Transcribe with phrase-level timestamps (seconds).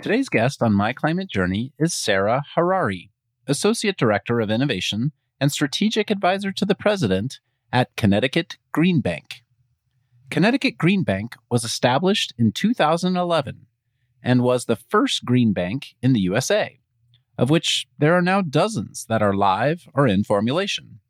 [0.00, 3.10] Today's guest on My Climate Journey is Sara Harari,
[3.48, 7.40] Associate Director of Innovation and Strategic Advisor to the President
[7.72, 9.42] at Connecticut Green Bank.
[10.30, 13.66] Connecticut Green Bank was established in 2011
[14.22, 16.78] and was the first green bank in the USA,
[17.36, 21.00] of which there are now dozens that are live or in formulation.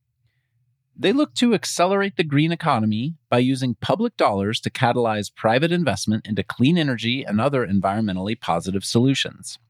[1.00, 6.26] They look to accelerate the green economy by using public dollars to catalyze private investment
[6.26, 9.60] into clean energy and other environmentally positive solutions.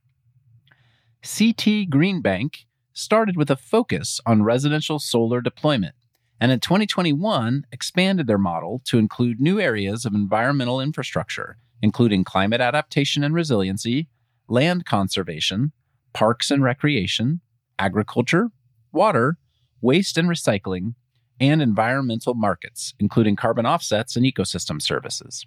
[1.22, 2.64] CT Green Bank
[2.95, 5.95] started with a focus on residential solar deployment,
[6.41, 12.62] and in 2021 expanded their model to include new areas of environmental infrastructure, including climate
[12.62, 14.08] adaptation and resiliency,
[14.48, 15.72] land conservation,
[16.14, 17.42] parks and recreation,
[17.78, 18.48] agriculture,
[18.92, 19.36] water,
[19.83, 20.95] waste and recycling,
[21.41, 25.47] and environmental markets, including carbon offsets and ecosystem services.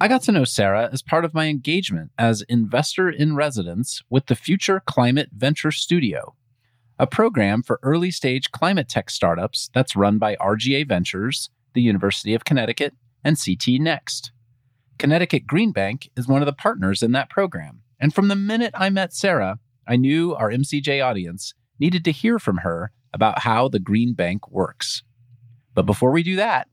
[0.00, 4.26] I got to know Sara as part of my engagement as investor in residence with
[4.26, 6.34] the Future Climate Venture Studio,
[6.98, 12.34] a program for early stage climate tech startups that's run by RGA Ventures, the University
[12.34, 14.32] of Connecticut, and CT Next.
[14.98, 17.82] Connecticut Green Bank is one of the partners in that program.
[18.00, 22.38] And from the minute I met Sara, I knew our MCJ audience needed to hear
[22.38, 25.02] from her about how the Green Bank works.
[25.74, 26.68] But before we do that,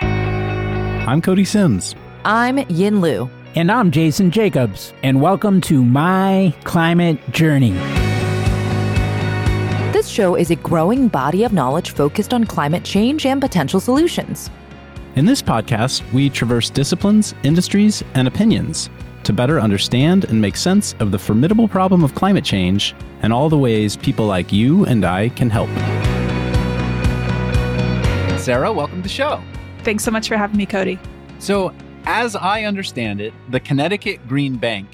[0.00, 1.94] I'm Cody Simms.
[2.24, 3.28] I'm Yin Lu.
[3.54, 4.92] And I'm Jason Jacobs.
[5.02, 7.72] And welcome to My Climate Journey.
[9.92, 14.50] This show is a growing body of knowledge focused on climate change and potential solutions.
[15.14, 18.90] In this podcast, we traverse disciplines, industries, and opinions
[19.24, 23.48] to better understand and make sense of the formidable problem of climate change and all
[23.48, 25.68] the ways people like you and I can help.
[28.38, 29.42] Sara, welcome to the show.
[29.78, 30.98] Thanks so much for having me, Cody.
[31.38, 31.74] So,
[32.06, 34.88] as I understand it, the Connecticut Green Bank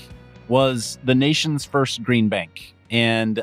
[0.49, 2.75] was the nation's first green bank.
[2.91, 3.43] And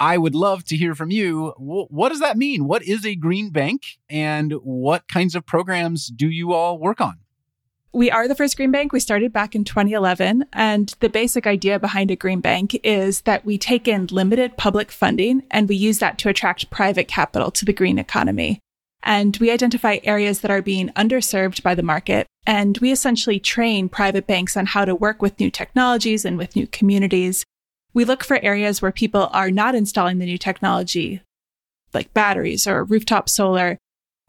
[0.00, 1.54] I would love to hear from you.
[1.58, 2.66] What does that mean?
[2.66, 7.18] What is a green bank and what kinds of programs do you all work on?
[7.94, 8.92] We are the first green bank.
[8.92, 10.46] We started back in 2011.
[10.54, 14.90] And the basic idea behind a green bank is that we take in limited public
[14.90, 18.60] funding and we use that to attract private capital to the green economy.
[19.02, 22.26] And we identify areas that are being underserved by the market.
[22.46, 26.56] And we essentially train private banks on how to work with new technologies and with
[26.56, 27.44] new communities.
[27.92, 31.20] We look for areas where people are not installing the new technology,
[31.92, 33.76] like batteries or rooftop solar,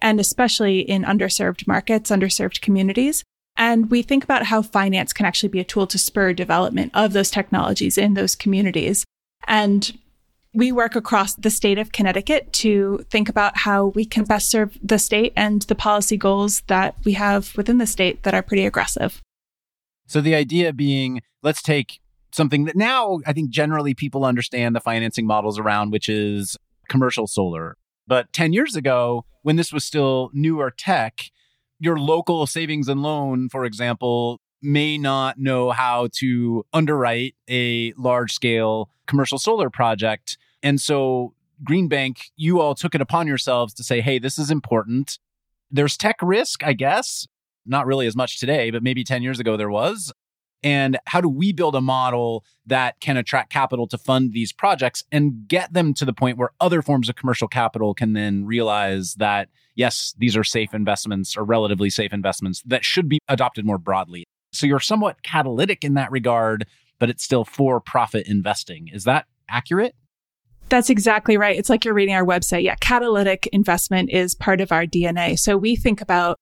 [0.02, 3.24] and especially in underserved markets, underserved communities.
[3.56, 7.14] And we think about how finance can actually be a tool to spur development of
[7.14, 9.06] those technologies in those communities.
[9.48, 9.98] And
[10.54, 14.78] we work across the state of Connecticut to think about how we can best serve
[14.84, 18.66] the state and the policy goals that we have within the state that are pretty
[18.66, 19.22] aggressive.
[20.08, 22.00] So the idea being, let's take
[22.32, 27.28] something that now I think generally people understand the financing models around, which is commercial
[27.28, 27.78] solar.
[28.06, 31.32] But 10 years ago, when this was still newer tech,
[31.84, 38.32] your local savings and loan, for example, may not know how to underwrite a large
[38.32, 40.38] scale commercial solar project.
[40.64, 44.50] And so, Green Bank, you all took it upon yourselves to say, hey, this is
[44.50, 45.20] important.
[45.70, 47.28] There's tech risk, I guess.
[47.66, 50.14] Not really as much today, but maybe 10 years ago there was.
[50.64, 55.04] And how do we build a model that can attract capital to fund these projects
[55.12, 59.16] and get them to the point where other forms of commercial capital can then realize
[59.16, 63.78] that, yes, these are safe investments or relatively safe investments that should be adopted more
[63.78, 64.24] broadly?
[64.54, 66.66] So you're somewhat catalytic in that regard,
[67.00, 68.90] but it's still for profit investing.
[68.94, 69.96] Is that accurate?
[70.70, 71.58] That's exactly right.
[71.58, 72.64] It's like you're reading our website.
[72.64, 75.38] Yeah, catalytic investment is part of our DNA.
[75.38, 76.40] So we think about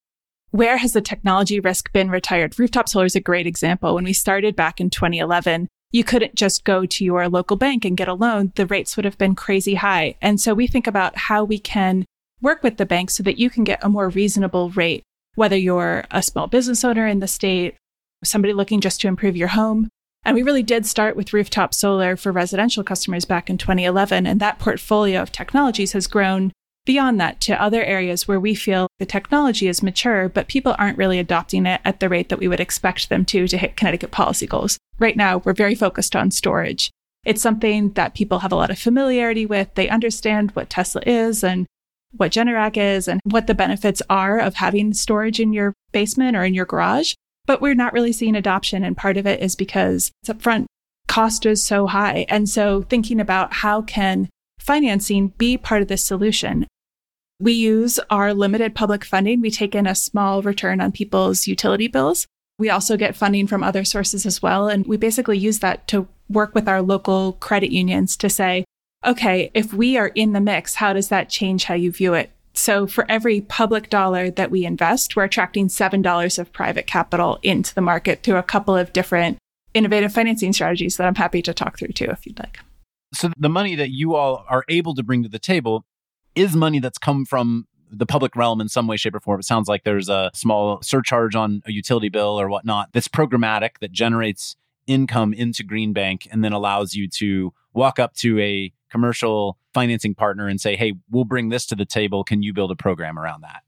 [0.52, 2.58] where has the technology risk been retired?
[2.60, 3.96] Rooftop solar is a great example.
[3.96, 7.98] When we started back in 2011, you couldn't just go to your local bank and
[7.98, 8.52] get a loan.
[8.56, 10.16] The rates would have been crazy high.
[10.22, 12.06] And so we think about how we can
[12.42, 15.04] work with the bank so that you can get a more reasonable rate,
[15.36, 17.76] whether you're a small business owner in the state,
[18.24, 19.90] somebody looking just to improve your home.
[20.24, 24.28] And we really did start with rooftop solar for residential customers back in 2011.
[24.28, 26.52] And that portfolio of technologies has grown
[26.86, 30.98] beyond that to other areas where we feel the technology is mature, but people aren't
[30.98, 34.12] really adopting it at the rate that we would expect them to to hit Connecticut
[34.12, 34.78] policy goals.
[35.00, 36.92] Right now, we're very focused on storage.
[37.24, 39.74] It's something that people have a lot of familiarity with.
[39.76, 41.68] They understand what Tesla is and
[42.18, 46.44] what Generac is and what the benefits are of having storage in your basement or
[46.44, 47.14] in your garage.
[47.46, 48.84] But we're not really seeing adoption.
[48.84, 50.66] And part of it is because it's upfront
[51.08, 52.26] cost is so high.
[52.30, 54.30] And so thinking about how can
[54.62, 56.68] financing be part of the solution?
[57.40, 59.42] We use our limited public funding.
[59.42, 62.28] We take in a small return on people's utility bills.
[62.60, 64.68] We also get funding from other sources as well.
[64.68, 68.64] And we basically use that to work with our local credit unions to say,
[69.04, 72.30] okay, if we are in the mix, how does that change how you view it?
[72.54, 77.74] So for every public dollar that we invest, we're attracting $7 of private capital into
[77.74, 79.40] the market through a couple of different
[79.74, 82.60] innovative financing strategies that I'm happy to talk through too, if you'd like.
[83.14, 85.86] So the money that you all are able to bring to the table
[86.36, 89.40] is money that's come from the public realm in some way, shape, or form.
[89.40, 93.80] It sounds like there's a small surcharge on a utility bill or whatnot that's programmatic
[93.82, 94.56] that generates
[94.88, 100.16] income into Green Bank and then allows you to walk up to a commercial financing
[100.16, 102.24] partner and say, hey, we'll bring this to the table.
[102.24, 103.62] Can you build a program around that?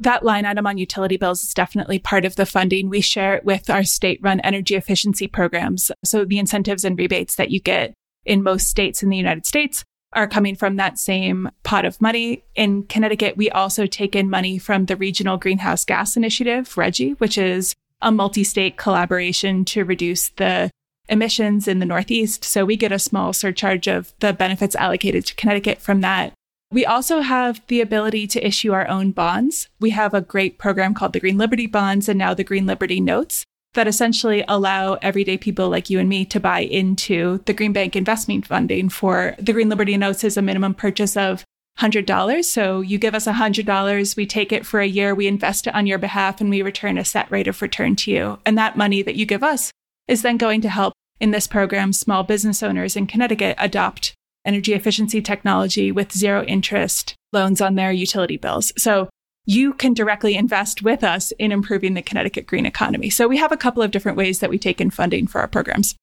[0.00, 2.88] That line item on utility bills is definitely part of the funding.
[2.88, 5.90] We share it with our state run energy efficiency programs.
[6.04, 7.94] So the incentives and rebates that you get
[8.28, 12.42] in most states in the United States are coming from that same pot of money.
[12.54, 17.36] In Connecticut, we also take in money from the Regional Greenhouse Gas Initiative, RGGI, which
[17.36, 20.70] is a multi state collaboration to reduce the
[21.08, 22.44] emissions in the Northeast.
[22.44, 26.32] So we get a small surcharge of the benefits allocated to Connecticut from that.
[26.70, 29.68] We also have the ability to issue our own bonds.
[29.80, 33.00] We have a great program called the Green Liberty Bonds and now the Green Liberty
[33.00, 33.44] Notes
[33.74, 37.94] that essentially allow everyday people like you and me to buy into the Green Bank
[37.94, 41.44] investment funding for the Green Liberty Notes is a minimum purchase of
[41.78, 42.44] $100.
[42.44, 45.86] So you give us $100, we take it for a year, we invest it on
[45.86, 48.38] your behalf, and we return a set rate of return to you.
[48.44, 49.70] And that money that you give us
[50.08, 54.72] is then going to help in this program small business owners in Connecticut adopt energy
[54.72, 58.72] efficiency technology with zero interest loans on their utility bills.
[58.76, 59.08] So
[59.48, 63.08] you can directly invest with us in improving the Connecticut green economy.
[63.08, 65.48] So we have a couple of different ways that we take in funding for our
[65.48, 65.94] programs.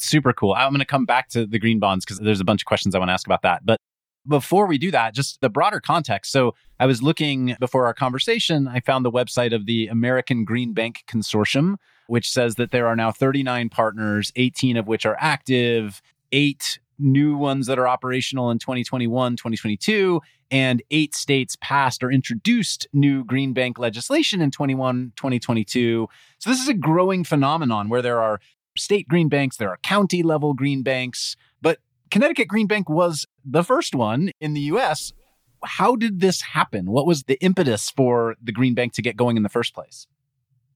[0.00, 0.54] Super cool.
[0.54, 2.96] I'm going to come back to the green bonds because there's a bunch of questions
[2.96, 3.64] I want to ask about that.
[3.64, 3.78] But
[4.26, 6.32] before we do that, just the broader context.
[6.32, 10.72] So I was looking before our conversation, I found the website of the American Green
[10.72, 11.76] Bank Consortium,
[12.08, 16.02] which says that there are now 39 partners, 18 of which are active,
[16.32, 20.20] eight new ones that are operational in 2021, 2022,
[20.50, 26.08] and eight states passed or introduced new green bank legislation in 21, 2022.
[26.38, 28.40] So this is a growing phenomenon where there are
[28.76, 31.78] state green banks, there are county level green banks, but
[32.10, 35.12] Connecticut Green Bank was the first one in the US.
[35.64, 36.90] How did this happen?
[36.90, 40.06] What was the impetus for the Green Bank to get going in the first place?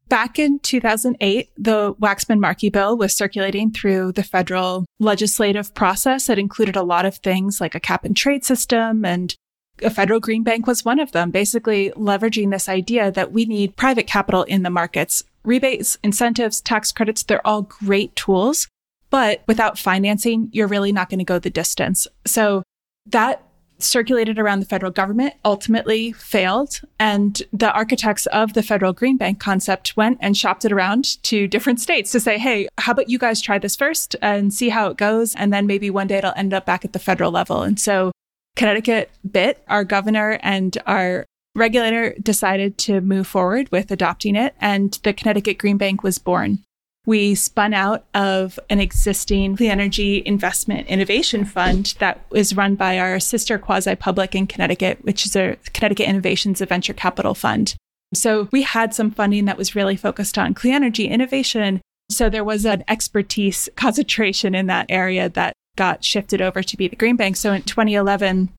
[0.08, 6.28] Back in 2008, the Waxman Markey bill was circulating through the federal legislative process.
[6.28, 9.34] It included a lot of things like a cap and trade system and
[9.82, 13.76] a federal green bank was one of them, basically leveraging this idea that we need
[13.76, 15.22] private capital in the markets.
[15.42, 18.68] Rebates, incentives, tax credits, they're all great tools,
[19.10, 22.06] but without financing, you're really not going to go the distance.
[22.24, 22.62] So
[23.06, 23.43] that
[23.78, 26.80] circulated around the federal government ultimately failed.
[26.98, 31.48] And the architects of the federal green bank concept went and shopped it around to
[31.48, 34.88] different states to say, hey, how about you guys try this first and see how
[34.88, 35.34] it goes?
[35.34, 37.62] And then maybe one day it'll end up back at the federal level.
[37.62, 38.12] And so
[38.56, 41.24] Connecticut bit, our governor and our
[41.56, 44.54] regulator decided to move forward with adopting it.
[44.60, 46.60] And the Connecticut Green Bank was born
[47.06, 52.98] we spun out of an existing clean energy investment innovation fund that is run by
[52.98, 57.74] our sister quasi public in Connecticut, which is a Connecticut Innovations, a venture capital fund.
[58.14, 61.80] So we had some funding that was really focused on clean energy innovation.
[62.10, 66.88] So there was an expertise concentration in that area that got shifted over to be
[66.88, 67.36] the Green Bank.
[67.36, 68.50] So in 2011,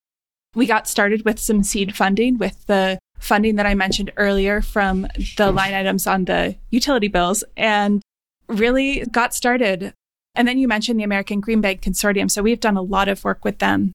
[0.54, 5.08] we got started with some seed funding with the funding that I mentioned earlier from
[5.38, 7.44] the line items on the utility bills.
[7.58, 8.02] And
[8.48, 9.94] really got started.
[10.36, 12.30] And then you mentioned the American Green Bank Consortium.
[12.30, 13.94] So we've done a lot of work with them.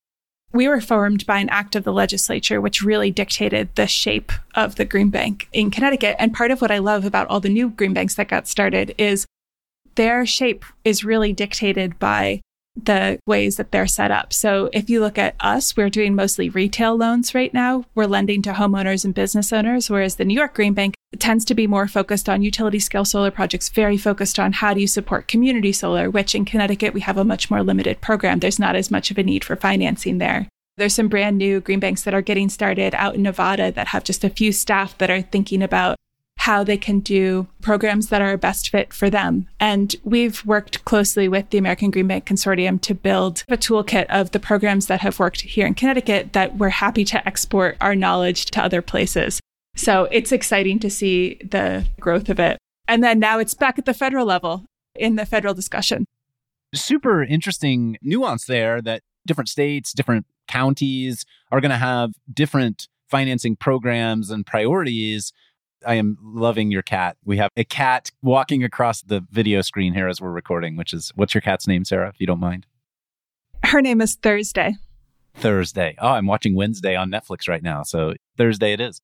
[0.53, 4.75] We were formed by an act of the legislature, which really dictated the shape of
[4.75, 6.17] the Green Bank in Connecticut.
[6.19, 8.95] And part of what I love about all the new green banks that got started
[8.99, 9.27] is
[9.95, 12.41] their shape is really dictated by
[12.85, 14.33] the ways that they're set up.
[14.33, 17.85] So if you look at us, we're doing mostly retail loans right now.
[17.95, 21.55] We're lending to homeowners and business owners, whereas the New York Green Bank tends to
[21.55, 25.29] be more focused on utility scale solar projects, very focused on how do you support
[25.29, 28.39] community solar, which in Connecticut, we have a much more limited program.
[28.39, 30.49] There's not as much of a need for financing there.
[30.77, 34.05] There's some brand new green banks that are getting started out in Nevada that have
[34.05, 35.97] just a few staff that are thinking about
[36.41, 39.47] how they can do programs that are best fit for them.
[39.61, 44.31] And we've worked closely with the American Green Bank Consortium to build a toolkit of
[44.31, 48.47] the programs that have worked here in Connecticut that we're happy to export our knowledge
[48.47, 49.39] to other places.
[49.77, 52.57] So it's exciting to see the growth of it.
[52.89, 56.07] And then now it's back at the federal level in the federal discussion.
[56.75, 63.57] Super interesting nuance there that different states, different counties are going to have different financing
[63.57, 65.35] programs and priorities
[65.87, 67.17] I am loving your cat.
[67.25, 71.13] We have a cat walking across the video screen here as we're recording, which is
[71.15, 72.67] what's your cat's name, Sara, if you don't mind?
[73.65, 74.77] Her name is Thursday.
[75.35, 75.95] Thursday.
[75.99, 77.83] Oh, I'm watching Wednesday on Netflix right now.
[77.83, 79.01] So Thursday it is.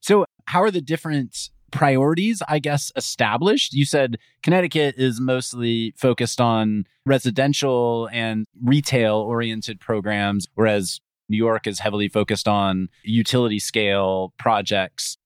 [0.00, 3.72] So, how are the different priorities, I guess, established?
[3.72, 11.66] You said Connecticut is mostly focused on residential and retail oriented programs, whereas New York
[11.66, 15.16] is heavily focused on utility scale projects.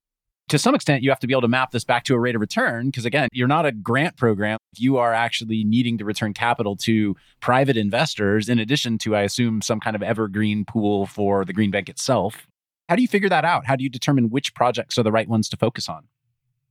[0.48, 2.34] To some extent, you have to be able to map this back to a rate
[2.34, 4.58] of return because, again, you're not a grant program.
[4.76, 9.60] You are actually needing to return capital to private investors, in addition to, I assume,
[9.60, 12.46] some kind of evergreen pool for the Green Bank itself.
[12.88, 13.66] How do you figure that out?
[13.66, 16.04] How do you determine which projects are the right ones to focus on?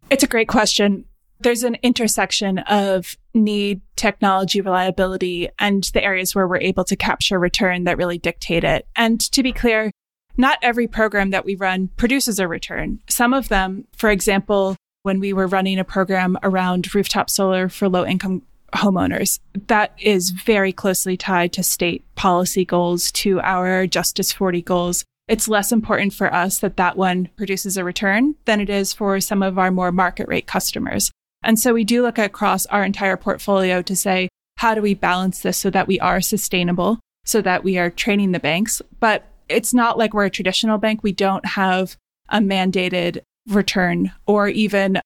[0.09, 1.05] It's a great question.
[1.39, 7.37] There's an intersection of need, technology, reliability, and the areas where we're able to capture
[7.37, 8.87] return that really dictate it.
[8.95, 9.91] And to be clear,
[10.37, 12.99] not every program that we run produces a return.
[13.09, 17.89] Some of them, for example, when we were running a program around rooftop solar for
[17.89, 24.31] low income homeowners, that is very closely tied to state policy goals, to our Justice
[24.31, 25.05] 40 goals.
[25.27, 29.19] It's less important for us that that one produces a return than it is for
[29.19, 31.11] some of our more market rate customers.
[31.43, 35.41] And so we do look across our entire portfolio to say, how do we balance
[35.41, 38.81] this so that we are sustainable, so that we are training the banks?
[38.99, 41.03] But it's not like we're a traditional bank.
[41.03, 41.97] We don't have
[42.29, 44.99] a mandated return or even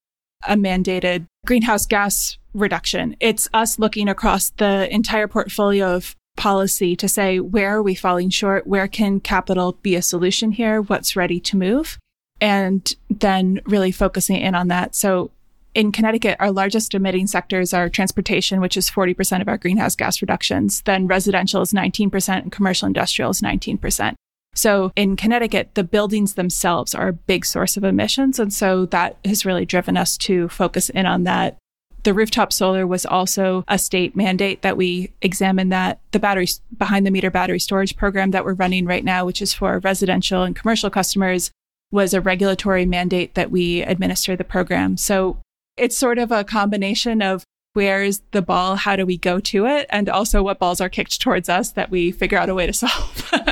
[0.48, 3.16] a mandated greenhouse gas reduction.
[3.20, 8.30] It's us looking across the entire portfolio of policy to say, where are we falling
[8.30, 8.66] short?
[8.66, 10.82] Where can capital be a solution here?
[10.82, 12.00] What's ready to move?
[12.40, 14.96] And then really focusing in on that.
[14.96, 15.32] So
[15.74, 20.22] in Connecticut, our largest emitting sectors are transportation, which is 40% of our greenhouse gas
[20.22, 20.82] reductions.
[20.82, 24.16] Then residential is 19% and commercial industrial is 19%.
[24.56, 28.40] So in Connecticut, the buildings themselves are a big source of emissions.
[28.40, 31.58] And so that has really driven us to focus in on that.
[32.04, 36.00] The rooftop solar was also a state mandate that we examined that.
[36.12, 39.54] The battery behind the meter battery storage program that we're running right now, which is
[39.54, 41.52] for residential and commercial customers,
[41.92, 44.98] was a regulatory mandate that we administer the program.
[44.98, 45.38] So
[45.78, 47.44] it's sort of a combination of
[47.74, 51.22] where's the ball, how do we go to it, and also what balls are kicked
[51.22, 53.32] towards us that we figure out a way to solve.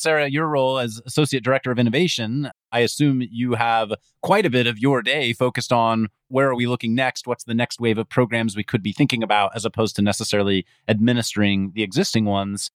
[0.00, 3.92] Sara, your role as Associate Director of Innovation, I assume you have
[4.22, 7.26] quite a bit of your day focused on where are we looking next?
[7.26, 10.64] What's the next wave of programs we could be thinking about as opposed to necessarily
[10.88, 12.70] administering the existing ones?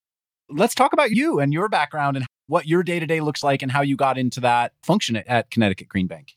[0.50, 3.62] Let's talk about you and your background and what your day to day looks like
[3.62, 6.36] and how you got into that function at Connecticut Green Bank.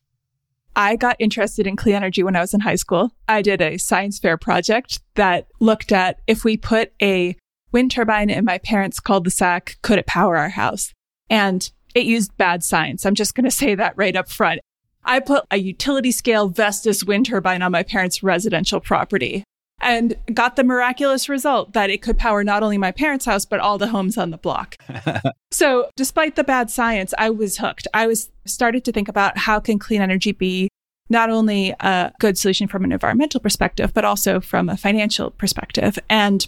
[0.77, 3.11] I got interested in clean energy when I was in high school.
[3.29, 7.37] I did a science fair project that looked at if we put a
[7.73, 10.93] wind turbine in my parents' cul-de-sac, could it power our house?
[11.31, 13.05] And it used bad science.
[13.05, 14.61] I'm just going to say that right up front.
[15.05, 19.45] I put a utility scale Vestas wind turbine on my parents' residential property
[19.81, 23.61] and got the miraculous result that it could power not only my parents' house, but
[23.61, 24.77] all the homes on the block.
[25.51, 27.87] so despite the bad science, I was hooked.
[27.95, 30.69] I was started to think about how can clean energy be
[31.11, 35.99] not only a good solution from an environmental perspective, but also from a financial perspective.
[36.11, 36.47] And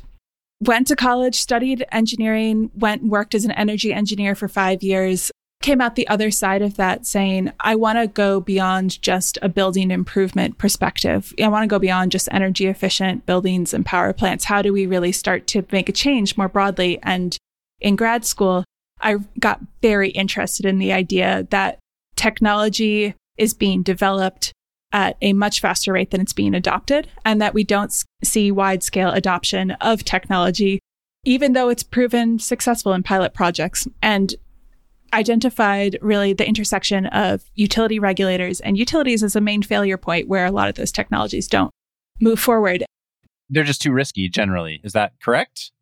[0.60, 5.30] went to college, studied engineering, went worked as an energy engineer for five years,
[5.62, 9.48] came out the other side of that saying, I want to go beyond just a
[9.48, 11.34] building improvement perspective.
[11.42, 14.44] I want to go beyond just energy efficient buildings and power plants.
[14.44, 16.98] How do we really start to make a change more broadly?
[17.02, 17.36] And
[17.80, 18.64] in grad school,
[19.02, 21.78] I got very interested in the idea that
[22.16, 24.52] technology is being developed
[24.92, 28.82] at a much faster rate than it's being adopted, and that we don't see wide
[28.82, 30.80] scale adoption of technology,
[31.24, 33.86] even though it's proven successful in pilot projects.
[34.02, 34.34] And
[35.12, 40.46] identified really the intersection of utility regulators and utilities as a main failure point where
[40.46, 41.70] a lot of those technologies don't
[42.20, 42.84] move forward.
[43.48, 44.80] They're just too risky generally.
[44.84, 45.72] Is that correct?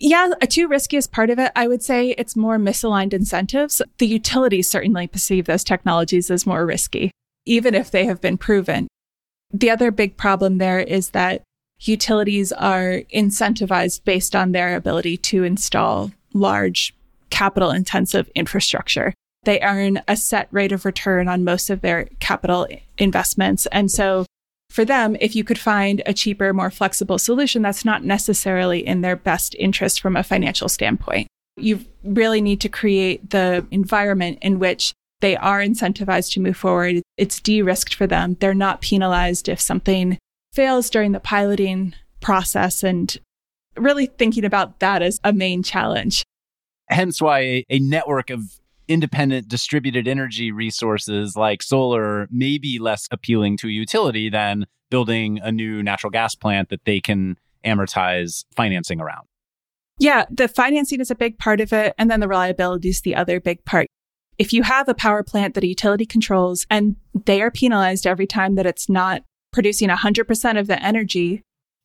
[0.00, 1.52] Yeah, a too risky is part of it.
[1.54, 3.82] I would say it's more misaligned incentives.
[3.98, 7.12] The utilities certainly perceive those technologies as more risky
[7.48, 8.86] even if they have been proven.
[9.52, 11.42] The other big problem there is that
[11.80, 16.94] utilities are incentivized based on their ability to install large
[17.30, 19.14] capital intensive infrastructure.
[19.44, 22.66] They earn a set rate of return on most of their capital
[22.98, 23.66] investments.
[23.66, 24.26] And so
[24.70, 29.00] for them, if you could find a cheaper, more flexible solution, that's not necessarily in
[29.00, 31.28] their best interest from a financial standpoint.
[31.56, 37.02] You really need to create the environment in which they are incentivized to move forward.
[37.16, 38.36] It's de risked for them.
[38.40, 40.18] They're not penalized if something
[40.52, 43.16] fails during the piloting process and
[43.76, 46.24] really thinking about that as a main challenge.
[46.88, 48.42] Hence why a, a network of
[48.88, 55.38] independent distributed energy resources like solar may be less appealing to a utility than building
[55.42, 59.26] a new natural gas plant that they can amortize financing around.
[59.98, 61.94] Yeah, the financing is a big part of it.
[61.98, 63.88] And then the reliability is the other big part.
[64.38, 68.26] If you have a power plant that a utility controls and they are penalized every
[68.26, 71.42] time that it's not producing 100% of the energy,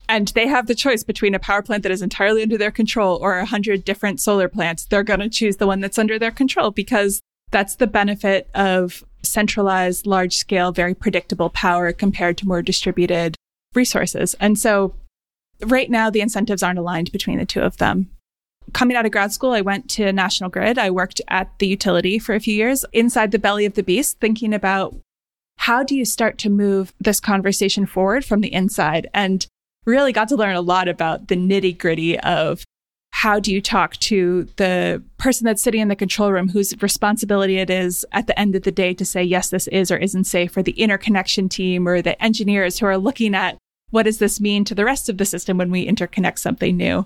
[0.08, 3.18] and they have the choice between a power plant that is entirely under their control
[3.22, 6.72] or 100 different solar plants, they're going to choose the one that's under their control
[6.72, 13.36] because that's the benefit of centralized, large scale, very predictable power compared to more distributed
[13.74, 14.36] resources.
[14.40, 14.96] And so
[15.62, 18.10] right now, the incentives aren't aligned between the two of them.
[18.74, 20.78] Coming out of grad school, I went to National Grid.
[20.78, 24.20] I worked at the utility for a few years inside the belly of the beast,
[24.20, 24.96] thinking about
[25.58, 29.08] how do you start to move this conversation forward from the inside?
[29.14, 29.46] And
[29.86, 32.64] really got to learn a lot about the nitty gritty of
[33.12, 37.58] how do you talk to the person that's sitting in the control room whose responsibility
[37.58, 40.24] it is at the end of the day to say, yes, this is or isn't
[40.24, 43.58] safe, or the interconnection team or the engineers who are looking at
[43.92, 47.06] what does this mean to the rest of the system when we interconnect something new?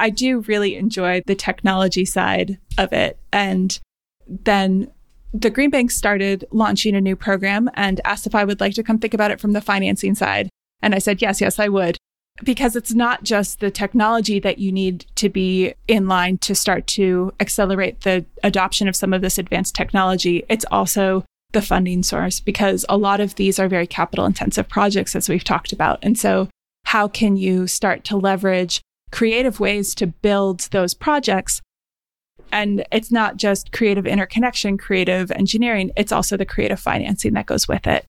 [0.00, 3.18] I do really enjoy the technology side of it.
[3.32, 3.78] And
[4.26, 4.90] then
[5.32, 8.82] the Green Bank started launching a new program and asked if I would like to
[8.82, 10.48] come think about it from the financing side.
[10.82, 11.98] And I said, yes, yes, I would.
[12.42, 16.86] Because it's not just the technology that you need to be in line to start
[16.88, 20.44] to accelerate the adoption of some of this advanced technology.
[20.48, 25.14] It's also the funding source because a lot of these are very capital intensive projects,
[25.14, 25.98] as we've talked about.
[26.02, 26.48] And so,
[26.86, 28.80] how can you start to leverage
[29.10, 31.60] creative ways to build those projects?
[32.52, 37.68] And it's not just creative interconnection, creative engineering, it's also the creative financing that goes
[37.68, 38.04] with it.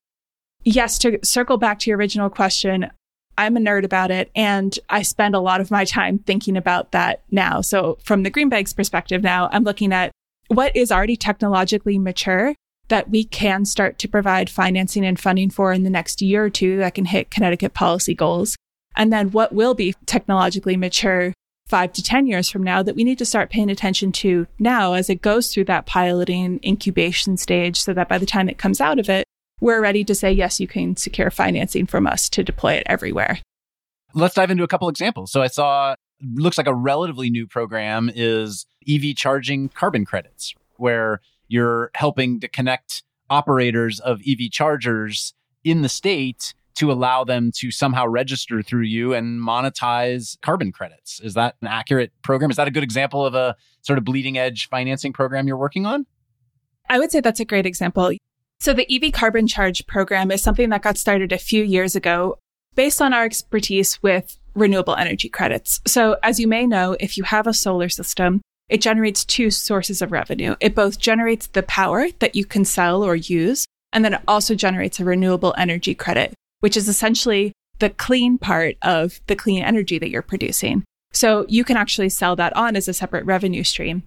[0.64, 2.90] Yes, to circle back to your original question,
[3.38, 6.92] I'm a nerd about it and I spend a lot of my time thinking about
[6.92, 7.60] that now.
[7.60, 10.12] So, from the Green Bank's perspective now, I'm looking at
[10.48, 12.54] what is already technologically mature
[12.88, 16.50] that we can start to provide financing and funding for in the next year or
[16.50, 18.56] two that can hit Connecticut policy goals.
[18.96, 21.32] And then what will be technologically mature
[21.66, 24.92] five to 10 years from now that we need to start paying attention to now
[24.92, 28.80] as it goes through that piloting incubation stage so that by the time it comes
[28.80, 29.24] out of it,
[29.60, 33.38] we're ready to say, yes, you can secure financing from us to deploy it everywhere.
[34.12, 35.32] Let's dive into a couple examples.
[35.32, 35.94] So I saw
[36.34, 42.48] looks like a relatively new program is EV charging carbon credits, where you're helping to
[42.48, 48.82] connect operators of EV chargers in the state to allow them to somehow register through
[48.82, 51.20] you and monetize carbon credits.
[51.20, 52.50] Is that an accurate program?
[52.50, 55.86] Is that a good example of a sort of bleeding edge financing program you're working
[55.86, 56.06] on?
[56.88, 58.12] I would say that's a great example.
[58.60, 62.38] So the EV carbon charge program is something that got started a few years ago
[62.74, 65.80] based on our expertise with renewable energy credits.
[65.86, 70.00] So as you may know, if you have a solar system, it generates two sources
[70.00, 70.54] of revenue.
[70.60, 74.54] It both generates the power that you can sell or use, and then it also
[74.54, 76.32] generates a renewable energy credit,
[76.62, 80.84] which is essentially the clean part of the clean energy that you're producing.
[81.12, 84.04] So you can actually sell that on as a separate revenue stream.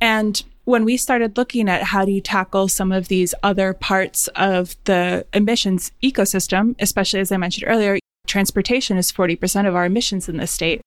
[0.00, 4.28] And when we started looking at how do you tackle some of these other parts
[4.28, 10.28] of the emissions ecosystem, especially as I mentioned earlier, transportation is 40% of our emissions
[10.28, 10.82] in this state.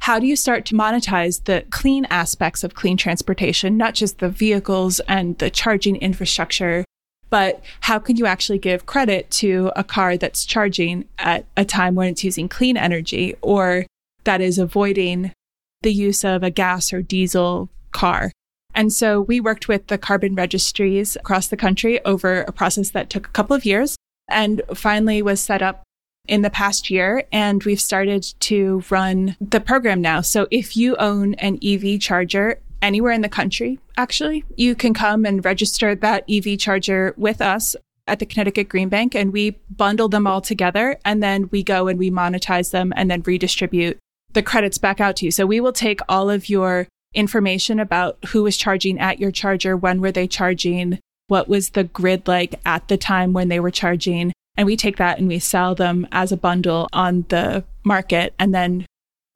[0.00, 4.28] How do you start to monetize the clean aspects of clean transportation, not just the
[4.28, 6.84] vehicles and the charging infrastructure,
[7.32, 11.94] but how can you actually give credit to a car that's charging at a time
[11.94, 13.86] when it's using clean energy or
[14.24, 15.32] that is avoiding
[15.80, 18.30] the use of a gas or diesel car?
[18.74, 23.08] And so we worked with the carbon registries across the country over a process that
[23.08, 23.96] took a couple of years
[24.28, 25.84] and finally was set up
[26.28, 30.20] in the past year, and we've started to run the program now.
[30.20, 35.24] So if you own an EV charger anywhere in the country, actually, you can come
[35.24, 37.74] and register that EV charger with us
[38.06, 41.88] at the Connecticut Green Bank, and we bundle them all together, and then we go
[41.88, 43.98] and we monetize them and then redistribute
[44.32, 45.30] the credits back out to you.
[45.30, 49.76] So we will take all of your information about who was charging at your charger,
[49.76, 53.70] when were they charging, what was the grid like at the time when they were
[53.70, 58.34] charging, and we take that and we sell them as a bundle on the market
[58.38, 58.86] and then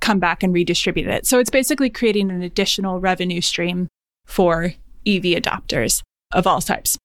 [0.07, 1.27] come back and redistribute it.
[1.27, 3.89] So it's basically creating an additional revenue stream
[4.25, 4.67] for
[5.05, 6.01] EV adopters
[6.33, 6.97] of all types.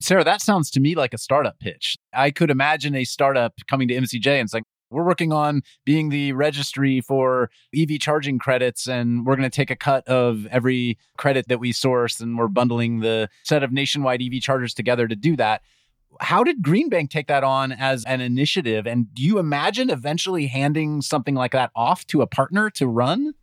[0.00, 1.96] Sara, that sounds to me like a startup pitch.
[2.12, 6.32] I could imagine a startup coming to MCJ and saying, we're working on being the
[6.32, 11.46] registry for EV charging credits, and we're going to take a cut of every credit
[11.48, 15.36] that we source, and we're bundling the set of nationwide EV chargers together to do
[15.36, 15.62] that.
[16.20, 18.86] How did Green Bank take that on as an initiative?
[18.86, 23.34] And do you imagine eventually handing something like that off to a partner to run?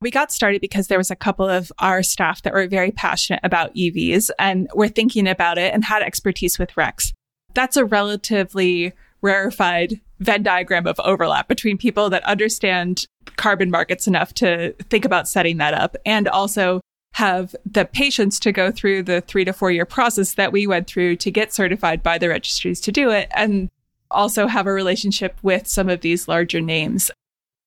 [0.00, 3.40] We got started because there was a couple of our staff that were very passionate
[3.42, 7.12] about EVs and were thinking about it and had expertise with RECs.
[7.54, 8.92] That's a relatively
[9.22, 15.28] rarefied Venn diagram of overlap between people that understand carbon markets enough to think about
[15.28, 16.80] setting that up and also
[17.16, 20.86] have the patience to go through the three to four year process that we went
[20.86, 23.70] through to get certified by the registries to do it and
[24.10, 27.10] also have a relationship with some of these larger names.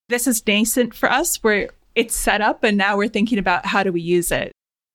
[0.08, 3.82] This is nascent for us where it's set up and now we're thinking about how
[3.82, 4.52] do we use it.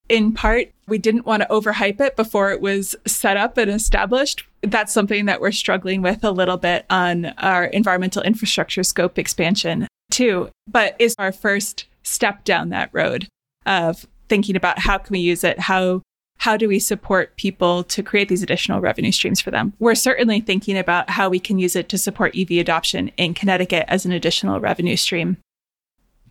[0.09, 4.45] In part, we didn't want to overhype it before it was set up and established.
[4.62, 9.88] That's something that we're struggling with a little bit on our environmental infrastructure scope expansion
[10.12, 13.27] too, but is our first step down that road
[13.67, 15.59] of thinking about how can we use it?
[15.59, 16.03] How
[16.39, 19.73] how do we support people to create these additional revenue streams for them?
[19.79, 23.85] We're certainly thinking about how we can use it to support EV adoption in Connecticut
[23.89, 25.39] as an additional revenue stream.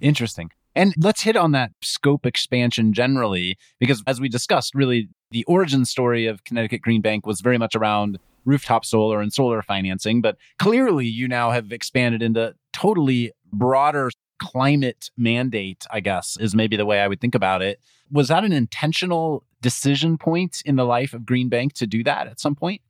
[0.01, 0.51] Interesting.
[0.75, 5.85] And let's hit on that scope expansion generally, because as we discussed, really the origin
[5.85, 10.21] story of Connecticut Green Bank was very much around rooftop solar and solar financing.
[10.21, 14.09] But clearly, you now have expanded into totally broader
[14.43, 17.79] climate mandate, I guess, is maybe the way I would think about it.
[18.11, 22.27] Was that an intentional decision point in the life of Green Bank to do that
[22.27, 22.81] at some point?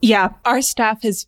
[0.00, 1.26] Yeah, our staff is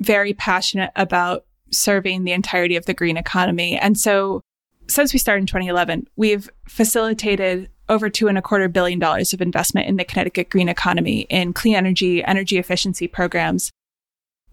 [0.00, 3.78] very passionate about serving the entirety of the green economy.
[3.78, 4.40] And so
[4.88, 9.40] since we started in 2011, we've facilitated over two and a quarter billion dollars of
[9.40, 13.70] investment in the Connecticut green economy in clean energy, energy efficiency programs,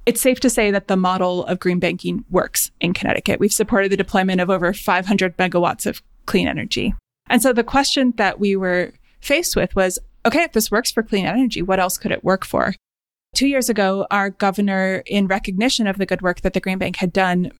[0.05, 3.39] it's safe to say that the model of green banking works in Connecticut.
[3.39, 6.93] We've supported the deployment of over 500 megawatts of clean energy.
[7.29, 11.03] And so the question that we were faced with was okay, if this works for
[11.03, 12.73] clean energy, what else could it work for?
[13.35, 16.97] Two years ago, our governor, in recognition of the good work that the Green Bank
[16.97, 17.51] had done,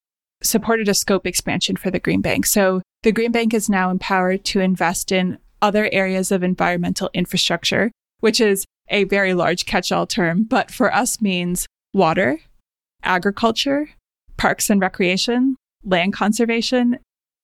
[0.42, 2.46] supported a scope expansion for the Green Bank.
[2.46, 7.92] So the Green Bank is now empowered to invest in other areas of environmental infrastructure,
[8.20, 12.40] which is a very large catch all term, but for us means water,
[13.04, 13.90] agriculture,
[14.38, 17.00] parks and recreation, land conservation,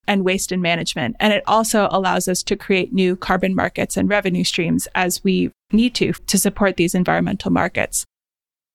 [0.08, 1.16] and waste and management.
[1.20, 5.52] And it also allows us to create new carbon markets and revenue streams as we
[5.72, 8.06] need to to support these environmental markets.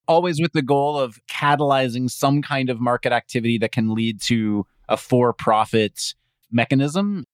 [0.08, 4.66] Always with the goal of catalyzing some kind of market activity that can lead to
[4.88, 6.14] a for profit
[6.50, 7.24] mechanism.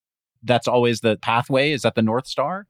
[0.42, 1.72] That's always the pathway.
[1.72, 2.66] Is that the North Star?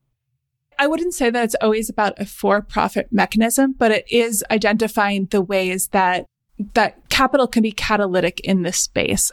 [0.79, 5.27] I wouldn't say that it's always about a for profit mechanism, but it is identifying
[5.27, 6.27] the ways that
[6.75, 9.31] that capital can be catalytic in this space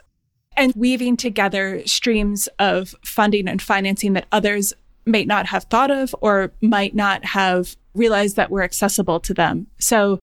[0.56, 4.72] and weaving together streams of funding and financing that others
[5.06, 9.66] may not have thought of or might not have realized that were accessible to them.
[9.78, 10.18] So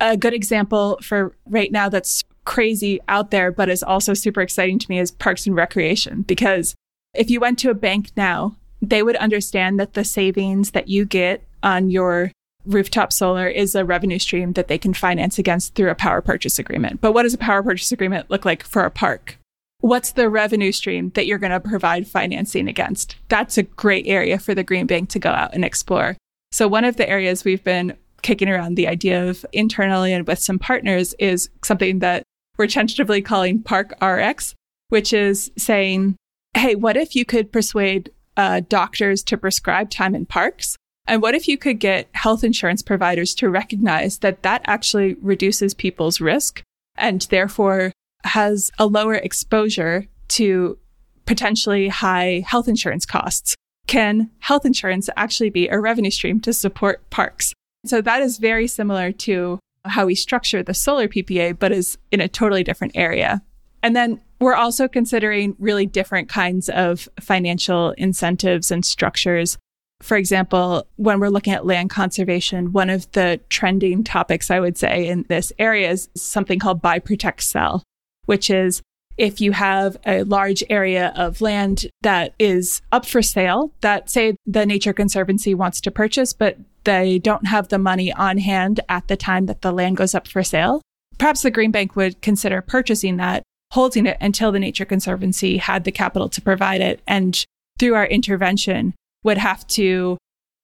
[0.00, 4.78] a good example for right now that's crazy out there, but is also super exciting
[4.78, 6.22] to me is parks and recreation.
[6.22, 6.74] Because
[7.14, 11.04] if you went to a bank now they would understand that the savings that you
[11.04, 12.32] get on your
[12.66, 16.58] rooftop solar is a revenue stream that they can finance against through a power purchase
[16.58, 17.00] agreement.
[17.00, 19.38] But what does a power purchase agreement look like for a park?
[19.80, 23.16] What's the revenue stream that you're going to provide financing against?
[23.28, 26.16] That's a great area for the Green Bank to go out and explore.
[26.52, 30.38] So, one of the areas we've been kicking around the idea of internally and with
[30.38, 32.22] some partners is something that
[32.58, 34.54] we're tentatively calling Park RX,
[34.90, 36.16] which is saying,
[36.54, 40.76] hey, what if you could persuade uh, doctors to prescribe time in parks?
[41.06, 45.74] And what if you could get health insurance providers to recognize that that actually reduces
[45.74, 46.62] people's risk
[46.96, 47.92] and therefore
[48.24, 50.78] has a lower exposure to
[51.26, 53.54] potentially high health insurance costs?
[53.86, 57.52] Can health insurance actually be a revenue stream to support parks?
[57.84, 62.20] So that is very similar to how we structure the solar PPA, but is in
[62.20, 63.42] a totally different area.
[63.82, 69.58] And then we're also considering really different kinds of financial incentives and structures.
[70.02, 74.78] For example, when we're looking at land conservation, one of the trending topics I would
[74.78, 77.82] say in this area is something called buy, protect, sell,
[78.24, 78.82] which is
[79.18, 84.36] if you have a large area of land that is up for sale, that say
[84.46, 89.08] the Nature Conservancy wants to purchase, but they don't have the money on hand at
[89.08, 90.80] the time that the land goes up for sale,
[91.18, 95.84] perhaps the Green Bank would consider purchasing that holding it until the Nature Conservancy had
[95.84, 97.00] the capital to provide it.
[97.06, 97.44] And
[97.78, 100.16] through our intervention, would have to,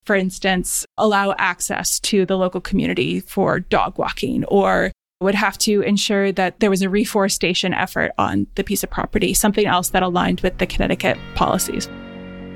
[0.04, 5.80] for instance, allow access to the local community for dog walking or would have to
[5.82, 10.02] ensure that there was a reforestation effort on the piece of property, something else that
[10.02, 11.88] aligned with the Connecticut policies.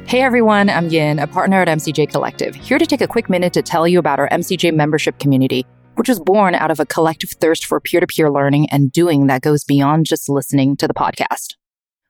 [0.06, 3.52] Hey everyone, I'm Yin, a partner at MCJ Collective, here to take a quick minute
[3.52, 5.64] to tell you about our MCJ membership community
[6.00, 9.26] which was born out of a collective thirst for peer to peer learning and doing
[9.26, 11.56] that goes beyond just listening to the podcast.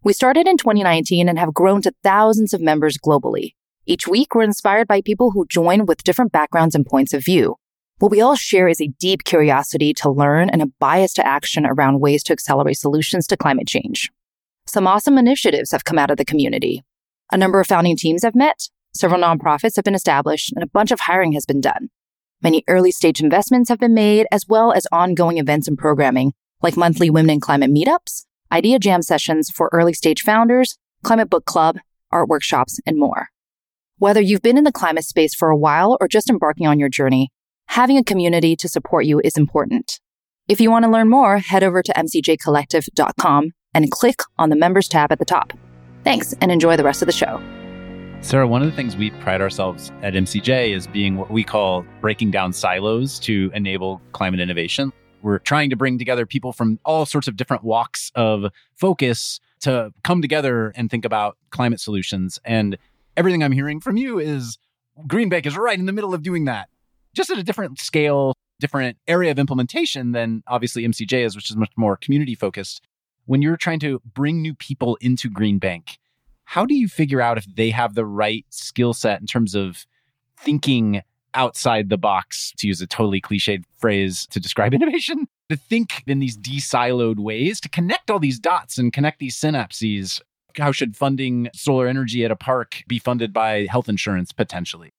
[0.04, 3.54] We started in 2019 and have grown to thousands of members globally.
[3.86, 7.56] Each week, we're inspired by people who join with different backgrounds and points of view.
[7.98, 11.66] What we all share is a deep curiosity to learn and a bias to action
[11.66, 14.08] around ways to accelerate solutions to climate change.
[14.68, 16.84] Some awesome initiatives have come out of the community.
[17.32, 20.92] A number of founding teams have met, several nonprofits have been established, and a bunch
[20.92, 21.88] of hiring has been done.
[22.42, 26.76] Many early stage investments have been made, as well as ongoing events and programming, like
[26.76, 31.76] monthly Women in Climate meetups, idea jam sessions for early stage founders, climate book club,
[32.10, 33.28] art workshops, and more.
[33.98, 36.88] Whether you've been in the climate space for a while or just embarking on your
[36.88, 37.28] journey,
[37.68, 40.00] having a community to support you is important.
[40.48, 44.88] If you want to learn more, head over to mcjcollective.com and click on the members
[44.88, 45.52] tab at the top.
[46.04, 47.42] Thanks and enjoy the rest of the show.
[48.22, 51.84] Sara, one of the things we pride ourselves at MCJ is being what we call
[52.00, 54.92] breaking down silos to enable climate innovation.
[55.22, 59.92] We're trying to bring together people from all sorts of different walks of focus to
[60.04, 62.38] come together and think about climate solutions.
[62.44, 62.78] And
[63.16, 64.58] everything I'm hearing from you is
[65.06, 66.68] Green Bank is right in the middle of doing that
[67.14, 71.56] just at a different scale, different area of implementation than obviously MCJ is, which is
[71.56, 72.82] much more community focused.
[73.26, 75.98] When you're trying to bring new people into Green Bank,
[76.50, 79.86] how do you figure out if they have the right skill set in terms of
[80.36, 81.00] thinking
[81.32, 86.18] outside the box, to use a totally cliched phrase to describe innovation, to think in
[86.18, 90.20] these de-siloed ways, to connect all these dots and connect these synapses?
[90.58, 94.90] How should funding solar energy at a park be funded by health insurance potentially?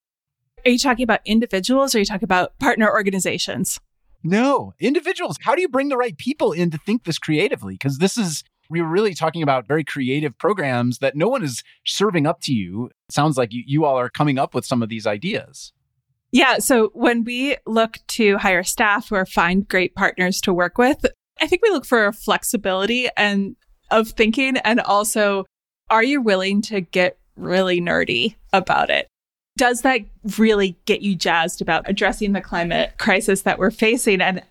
[0.66, 3.78] Are you talking about individuals or are you talking about partner organizations?
[4.24, 5.36] No, individuals.
[5.42, 7.74] How do you bring the right people in to think this creatively?
[7.74, 12.26] Because this is, we're really talking about very creative programs that no one is serving
[12.26, 12.86] up to you.
[12.86, 15.74] It sounds like you, you all are coming up with some of these ideas.
[16.32, 16.60] Yeah.
[16.60, 21.06] So when we look to hire staff or find great partners to work with,
[21.42, 23.56] I think we look for flexibility and
[23.90, 25.46] of thinking and also
[25.90, 29.08] are you willing to get really nerdy about it?
[29.58, 30.02] does that
[30.38, 34.22] really get you jazzed about addressing the climate crisis that we're facing?
[34.22, 34.42] And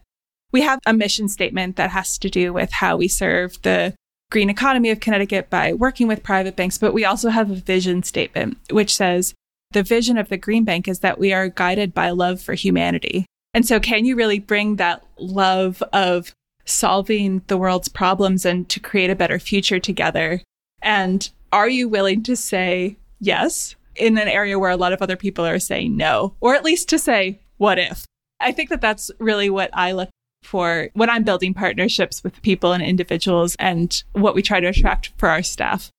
[0.52, 3.94] we have a mission statement that has to do with how we serve the
[4.30, 8.02] green economy of Connecticut by working with private banks, but we also have a vision
[8.02, 9.34] statement which says
[9.72, 13.26] the vision of the Green Bank is that we are guided by love for humanity.
[13.52, 16.32] And so, can you really bring that love of
[16.64, 20.42] solving the world's problems and to create a better future together?
[20.82, 25.16] And are you willing to say yes in an area where a lot of other
[25.16, 28.06] people are saying no, or at least to say, what if?
[28.40, 30.08] I think that that's really what I look
[30.42, 35.12] for when I'm building partnerships with people and individuals and what we try to attract
[35.16, 35.90] for our staff.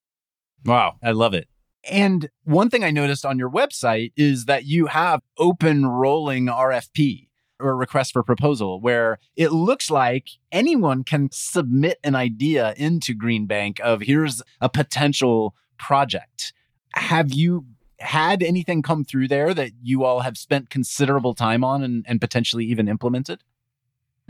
[0.65, 1.47] Wow, I love it.
[1.89, 7.27] And one thing I noticed on your website is that you have open rolling RFP
[7.59, 13.45] or request for proposal where it looks like anyone can submit an idea into Green
[13.45, 16.53] Bank of here's a potential project.
[16.93, 17.65] Have you
[17.99, 22.19] had anything come through there that you all have spent considerable time on and, and
[22.19, 23.43] potentially even implemented?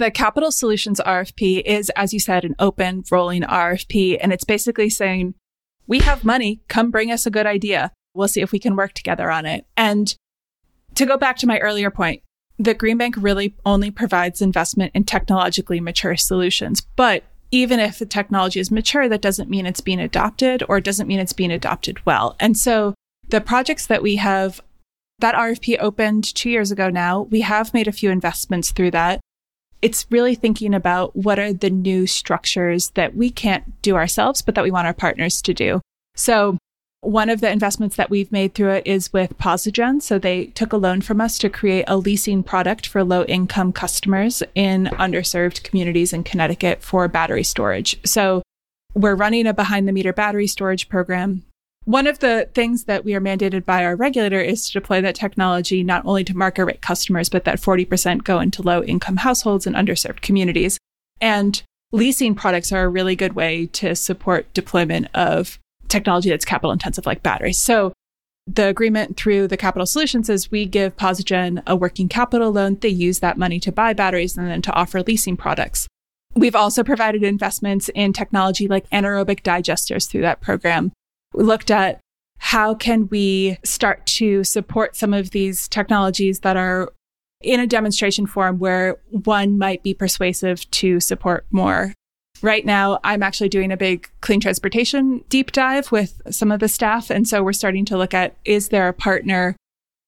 [0.01, 4.17] The Capital Solutions RFP is, as you said, an open rolling RFP.
[4.19, 5.35] And it's basically saying,
[5.85, 7.91] we have money, come bring us a good idea.
[8.15, 9.67] We'll see if we can work together on it.
[9.77, 10.15] And
[10.95, 12.23] to go back to my earlier point,
[12.57, 16.81] the Green Bank really only provides investment in technologically mature solutions.
[16.81, 20.83] But even if the technology is mature, that doesn't mean it's being adopted or it
[20.83, 22.35] doesn't mean it's being adopted well.
[22.39, 22.95] And so
[23.29, 24.61] the projects that we have,
[25.19, 27.21] that RFP opened two years ago now.
[27.29, 29.21] We have made a few investments through that.
[29.81, 34.55] It's really thinking about what are the new structures that we can't do ourselves, but
[34.55, 35.81] that we want our partners to do.
[36.15, 36.57] So
[37.01, 40.01] one of the investments that we've made through it is with Posigen.
[40.01, 43.73] So they took a loan from us to create a leasing product for low income
[43.73, 47.99] customers in underserved communities in Connecticut for battery storage.
[48.05, 48.43] So
[48.93, 51.43] we're running a behind the meter battery storage program
[51.85, 55.15] one of the things that we are mandated by our regulator is to deploy that
[55.15, 59.65] technology not only to market rate customers, but that 40% go into low income households
[59.65, 60.77] and underserved communities.
[61.19, 66.71] And leasing products are a really good way to support deployment of technology that's capital
[66.71, 67.57] intensive like batteries.
[67.57, 67.93] So
[68.45, 72.77] the agreement through the capital solutions is we give Posigen a working capital loan.
[72.79, 75.87] They use that money to buy batteries and then to offer leasing products.
[76.35, 80.91] We've also provided investments in technology like anaerobic digesters through that program
[81.33, 81.99] we looked at
[82.37, 86.91] how can we start to support some of these technologies that are
[87.41, 91.93] in a demonstration form where one might be persuasive to support more.
[92.41, 96.67] Right now, I'm actually doing a big clean transportation deep dive with some of the
[96.67, 97.09] staff.
[97.09, 99.55] And so we're starting to look at is there a partner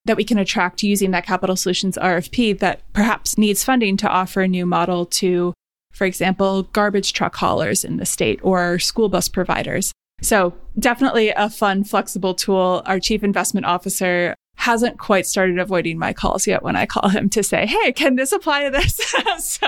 [0.06, 4.42] that we can attract using that Capital Solutions RFP that perhaps needs funding to offer
[4.42, 5.54] a new model to,
[5.92, 9.94] for example, garbage truck haulers in the state or school bus providers?
[10.24, 12.82] So, definitely a fun, flexible tool.
[12.86, 17.30] Our chief investment officer hasn't quite started avoiding my calls yet when I call him
[17.32, 19.14] to say, Hey, can this apply to this?
[19.40, 19.68] so,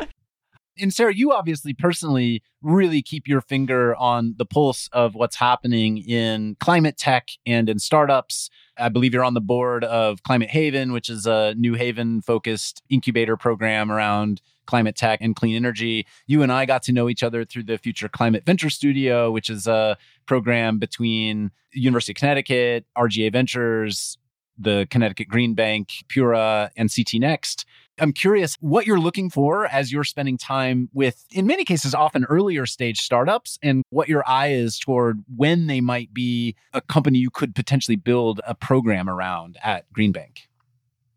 [0.78, 5.98] and Sara, you obviously personally really keep your finger on the pulse of what's happening
[5.98, 8.50] in climate tech and in startups.
[8.78, 12.82] I believe you're on the board of Climate Haven, which is a New Haven focused
[12.90, 16.06] incubator program around climate tech and clean energy.
[16.26, 19.50] You and I got to know each other through the Future Climate Venture Studio, which
[19.50, 24.18] is a program between University of Connecticut, RGA Ventures,
[24.58, 27.66] the Connecticut Green Bank, Pura, and CT Next.
[27.98, 32.24] I'm curious what you're looking for as you're spending time with, in many cases, often
[32.24, 37.18] earlier stage startups, and what your eye is toward when they might be a company
[37.18, 40.48] you could potentially build a program around at Green Bank.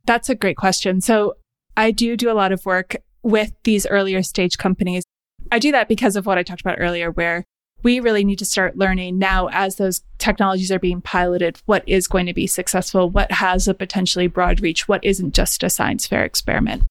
[0.05, 1.01] That's a great question.
[1.01, 1.35] So,
[1.75, 5.03] I do do a lot of work with these earlier stage companies.
[5.51, 7.43] I do that because of what I talked about earlier, where
[7.82, 12.08] we really need to start learning now as those technologies are being piloted what is
[12.08, 16.05] going to be successful, what has a potentially broad reach, what isn't just a science
[16.05, 16.84] fair experiment.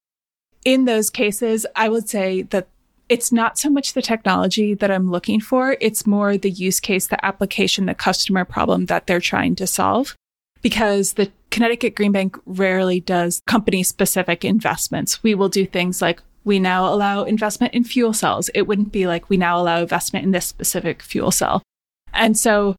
[0.65, 2.69] In those cases, I would say that
[3.09, 7.07] it's not so much the technology that I'm looking for, it's more the use case,
[7.07, 10.15] the application, the customer problem that they're trying to solve.
[10.61, 15.23] Because the Connecticut Green Bank rarely does company specific investments.
[15.23, 18.51] We will do things like we now allow investment in fuel cells.
[18.55, 21.63] It wouldn't be like we now allow investment in this specific fuel cell.
[22.13, 22.77] And so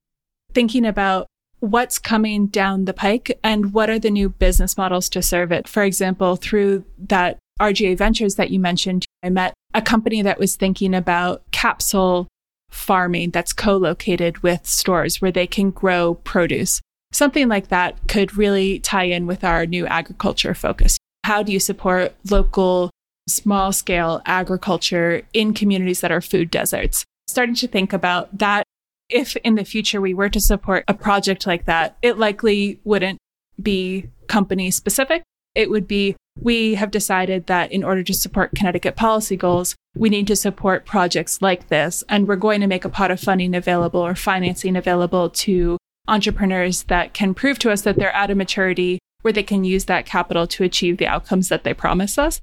[0.54, 1.28] thinking about
[1.60, 5.68] what's coming down the pike and what are the new business models to serve it.
[5.68, 10.56] For example, through that RGA Ventures that you mentioned, I met a company that was
[10.56, 12.28] thinking about capsule
[12.72, 16.82] farming that's co-located with stores where they can grow produce.
[17.12, 20.98] Something like that could really tie in with our new agriculture focus.
[21.24, 22.91] How do you support local
[23.30, 27.06] small scale agriculture in communities that are food deserts.
[27.28, 28.63] Starting to think about that.
[29.10, 33.17] If in the future we were to support a project like that, it likely wouldn't
[33.62, 35.24] be company specific.
[35.56, 40.10] It would be we have decided that in order to support Connecticut policy goals, we
[40.10, 42.04] need to support projects like this.
[42.08, 46.84] And we're going to make a pot of funding available or financing available to entrepreneurs
[46.84, 50.06] that can prove to us that they're at a maturity where they can use that
[50.06, 52.42] capital to achieve the outcomes that they promise us.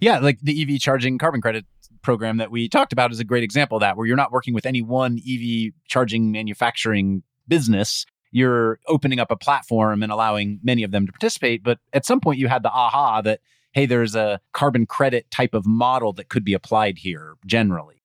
[0.00, 1.66] Yeah, like the EV charging carbon credit
[2.02, 4.54] program that we talked about is a great example of that, where you're not working
[4.54, 8.06] with any one EV charging manufacturing business.
[8.32, 11.62] You're opening up a platform and allowing many of them to participate.
[11.62, 13.40] But at some point, you had the aha that,
[13.72, 18.02] hey, there's a carbon credit type of model that could be applied here generally.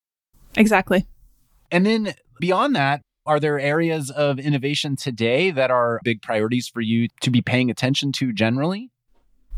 [0.56, 1.06] Exactly.
[1.70, 6.80] And then beyond that, are there areas of innovation today that are big priorities for
[6.80, 8.90] you to be paying attention to generally?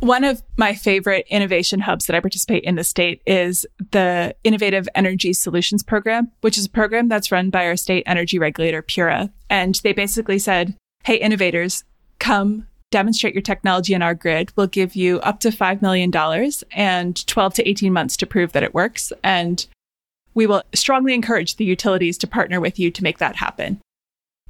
[0.01, 4.89] One of my favorite innovation hubs that I participate in the state is the Innovative
[4.95, 9.31] Energy Solutions Program, which is a program that's run by our state energy regulator, Pura.
[9.51, 11.83] And they basically said, Hey, innovators,
[12.21, 14.53] come demonstrate your technology in our grid.
[14.57, 16.13] We'll give you up to $5 million
[16.73, 19.13] and 12 to 18 months to prove that it works.
[19.23, 19.67] And
[20.39, 23.81] we will strongly encourage the utilities to partner with you to make that happen.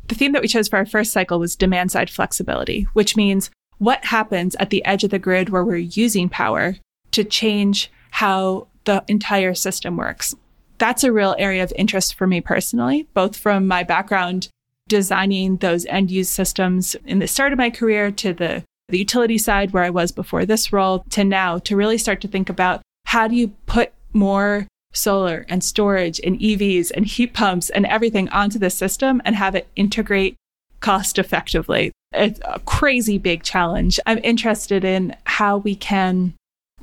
[0.08, 3.50] The theme that we chose for our first cycle was demand side flexibility, which means
[3.78, 6.76] what happens at the edge of the grid where we're using power
[7.12, 10.34] to change how the entire system works.
[10.76, 14.48] That's a real area of interest for me personally, both from my background
[14.88, 19.38] designing those end use systems in the start of my career to the, the utility
[19.38, 22.82] side where I was before this role to now to really start to think about
[23.06, 28.28] how do you put more solar and storage and EVs and heat pumps and everything
[28.30, 30.36] onto the system and have it integrate
[30.80, 31.92] cost effectively.
[32.12, 34.00] It's a crazy big challenge.
[34.06, 36.34] I'm interested in how we can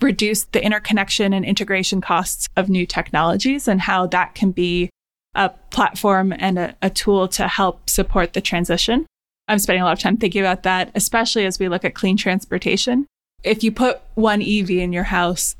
[0.01, 4.89] reduce the interconnection and integration costs of new technologies and how that can be
[5.33, 9.05] a platform and a, a, tool to help support the transition.
[9.47, 12.17] I'm spending a lot of time thinking about that, especially as we look at clean
[12.17, 13.05] transportation.
[13.43, 15.55] If you put one EV in your house,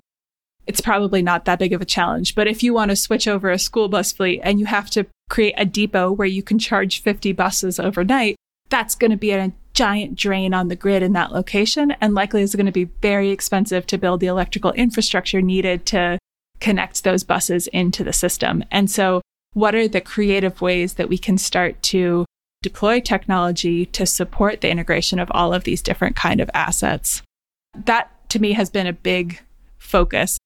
[0.68, 2.36] it's probably not that big of a challenge.
[2.36, 5.06] But if you want to switch over a school bus fleet and you have to
[5.30, 8.36] create a depot where you can charge 50 buses overnight,
[8.70, 12.42] that's going to be a giant drain on the grid in that location and likely
[12.42, 16.18] is going to be very expensive to build the electrical infrastructure needed to
[16.60, 18.64] connect those buses into the system.
[18.72, 19.22] And so
[19.54, 22.26] what are the creative ways that we can start to
[22.62, 27.22] deploy technology to support the integration of all of these different kind of assets?
[27.76, 29.42] That to me has been a big
[29.78, 30.38] focus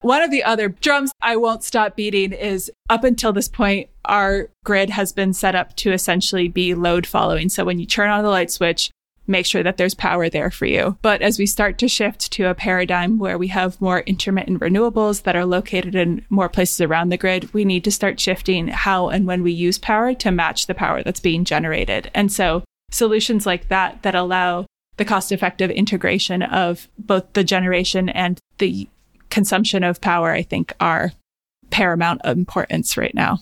[0.00, 4.48] one of the other drums I won't stop beating is up until this point, our
[4.64, 7.48] grid has been set up to essentially be load following.
[7.48, 8.90] So when you turn on the light switch,
[9.26, 10.96] make sure that there's power there for you.
[11.02, 15.24] But as we start to shift to a paradigm where we have more intermittent renewables
[15.24, 19.08] that are located in more places around the grid, we need to start shifting how
[19.08, 22.10] and when we use power to match the power that's being generated.
[22.14, 24.66] And so solutions like that that allow
[24.96, 28.88] the cost effective integration of both the generation and the
[29.30, 31.12] consumption of power, I think are
[31.70, 33.38] paramount importance right now.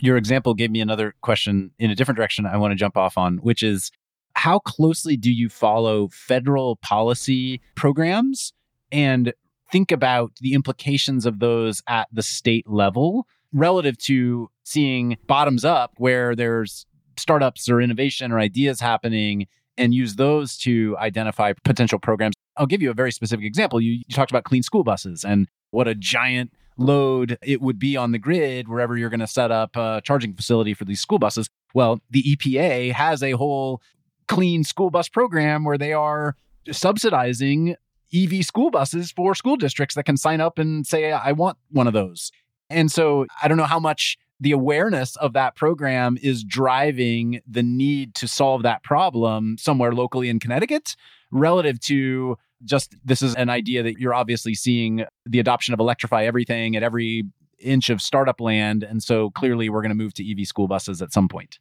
[0.00, 3.16] Your example gave me another question in a different direction I want to jump off
[3.16, 3.90] on, which is
[4.34, 8.52] how closely do you follow federal policy programs
[8.90, 9.32] and
[9.70, 15.92] think about the implications of those at the state level relative to seeing bottoms up
[15.96, 19.46] where there's startups or innovation or ideas happening
[19.78, 22.33] and use those to identify potential programs.
[22.56, 23.80] I'll give you a very specific example.
[23.80, 27.96] You, you talked about clean school buses and what a giant load it would be
[27.96, 31.18] on the grid wherever you're going to set up a charging facility for these school
[31.18, 31.48] buses.
[31.72, 33.80] Well, the EPA has a whole
[34.26, 36.36] clean school bus program where they are
[36.70, 37.76] subsidizing
[38.14, 41.86] EV school buses for school districts that can sign up and say, I want one
[41.86, 42.30] of those.
[42.70, 47.62] And so I don't know how much the awareness of that program is driving the
[47.62, 50.96] need to solve that problem somewhere locally in Connecticut
[51.34, 56.24] relative to just this is an idea that you're obviously seeing the adoption of electrify
[56.24, 57.24] everything at every
[57.58, 58.82] inch of startup land.
[58.82, 61.58] And so clearly we're going to move to EV school buses at some point.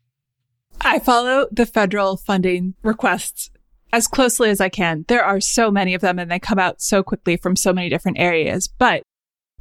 [0.81, 3.49] I follow the federal funding requests
[3.91, 5.05] as closely as I can.
[5.07, 7.89] There are so many of them and they come out so quickly from so many
[7.89, 9.03] different areas, but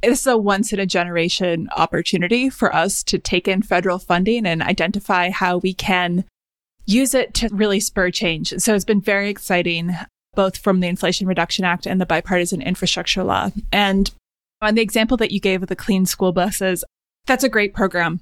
[0.01, 4.45] this is a once in a generation opportunity for us to take in federal funding
[4.45, 6.25] and identify how we can
[6.85, 8.53] use it to really spur change.
[8.57, 9.95] So it's been very exciting,
[10.35, 13.51] both from the Inflation Reduction Act and the bipartisan infrastructure law.
[13.71, 14.11] And
[14.61, 16.83] on the example that you gave of the clean school buses,
[17.25, 18.19] that's a great program.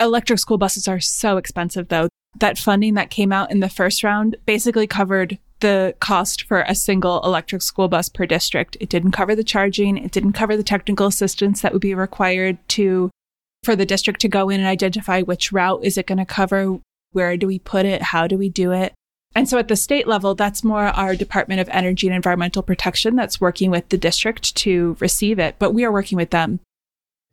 [0.00, 2.08] Electric school buses are so expensive though.
[2.38, 6.74] That funding that came out in the first round basically covered the cost for a
[6.74, 8.76] single electric school bus per district.
[8.80, 9.96] It didn't cover the charging.
[9.96, 13.10] It didn't cover the technical assistance that would be required to,
[13.62, 16.80] for the district to go in and identify which route is it going to cover?
[17.12, 18.02] Where do we put it?
[18.02, 18.92] How do we do it?
[19.34, 23.16] And so at the state level, that's more our Department of Energy and Environmental Protection
[23.16, 26.60] that's working with the district to receive it, but we are working with them.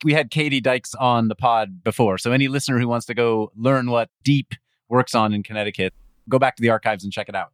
[0.05, 2.17] We had Katie Dykes on the pod before.
[2.17, 4.53] So any listener who wants to go learn what DEEP
[4.87, 5.93] works on in Connecticut,
[6.29, 7.51] go back to the archives and check it out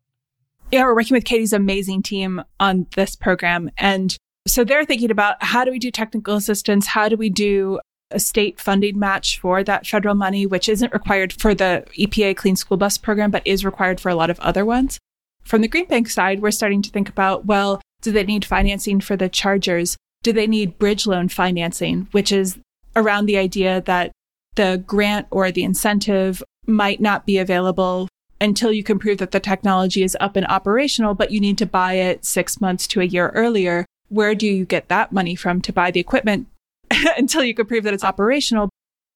[0.72, 3.70] yeah, we're working with Katie's amazing team on this program.
[3.78, 4.16] And
[4.48, 6.88] so they're thinking about how do we do technical assistance?
[6.88, 7.80] How do we do
[8.12, 12.56] a state funding match for that federal money, which isn't required for the EPA Clean
[12.56, 14.99] School Bus program, but is required for a lot of other ones.
[15.43, 18.99] From the Green Bank side, we're starting to think about, well, do they need financing
[18.99, 19.97] for the chargers?
[20.24, 22.58] Do they need bridge loan financing, which is
[22.95, 24.12] around the idea that
[24.56, 28.08] the grant or the incentive might not be available
[28.41, 31.66] until you can prove that the technology is up and operational, but you need to
[31.66, 33.86] buy it six months to a year earlier.
[34.10, 36.47] Where do you get that money from to buy the equipment
[37.18, 38.70] until you can prove that it's operational?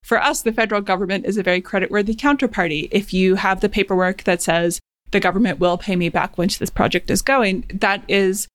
[0.03, 2.87] For us, the federal government is a very creditworthy counterparty.
[2.91, 4.79] If you have the paperwork that says
[5.11, 8.47] the government will pay me back once this project is going, that is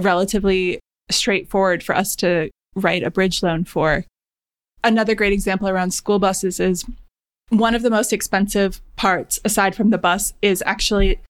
[0.00, 4.04] relatively straightforward for us to write a bridge loan for.
[4.82, 6.84] Another great example around school buses is
[7.48, 11.20] one of the most expensive parts, aside from the bus, is actually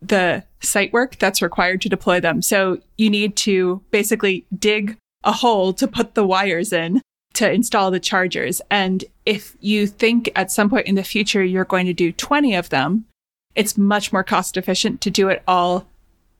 [0.00, 2.42] the site work that's required to deploy them.
[2.42, 7.00] So you need to basically dig a hole to put the wires in
[7.34, 8.60] to install the chargers.
[8.70, 12.54] And if you think at some point in the future you're going to do 20
[12.54, 13.06] of them,
[13.54, 15.86] it's much more cost efficient to do it all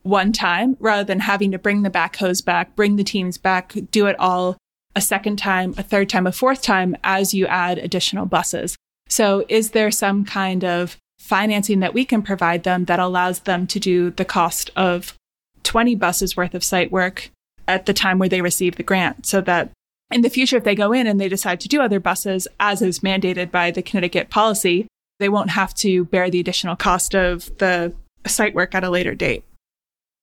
[0.02, 4.06] one time rather than having to bring the backhoes back, bring the teams back, do
[4.06, 4.56] it all
[4.94, 8.76] a second time, a third time, a fourth time as you add additional buses.
[9.08, 13.66] So, is there some kind of financing that we can provide them that allows them
[13.68, 15.14] to do the cost of
[15.62, 17.30] 20 buses worth of site work
[17.72, 19.70] at the time where they receive the grant so that
[20.10, 22.82] in the future, if they go in and they decide to do other buses, as
[22.82, 24.86] is mandated by the Connecticut policy,
[25.18, 27.94] they won't have to bear the additional cost of the
[28.26, 29.44] site work at a later date.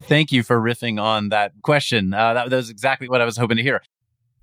[0.04, 2.14] Thank you for riffing on that question.
[2.14, 3.82] Uh, that, that was exactly what I was hoping to hear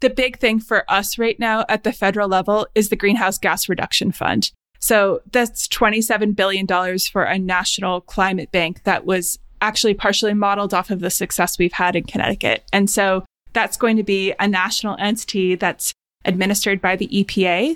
[0.01, 3.69] the big thing for us right now at the federal level is the Greenhouse Gas
[3.69, 4.51] Reduction Fund.
[4.79, 6.67] So that's $27 billion
[6.99, 11.73] for a national climate bank that was actually partially modeled off of the success we've
[11.73, 12.65] had in Connecticut.
[12.73, 15.93] And so that's going to be a national entity that's
[16.25, 17.75] administered by the EPA,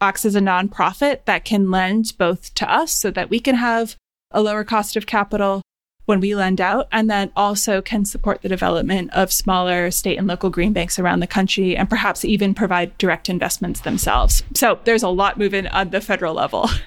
[0.00, 3.96] acts as a nonprofit that can lend both to us so that we can have
[4.30, 5.62] a lower cost of capital
[6.04, 10.26] when we lend out, and then also can support the development of smaller state and
[10.26, 14.42] local green banks around the country and perhaps even provide direct investments themselves.
[14.54, 16.70] So there's a lot moving on the federal level.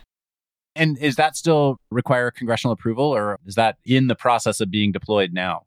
[0.76, 4.91] And is that still require congressional approval or is that in the process of being
[4.91, 5.63] deployed now?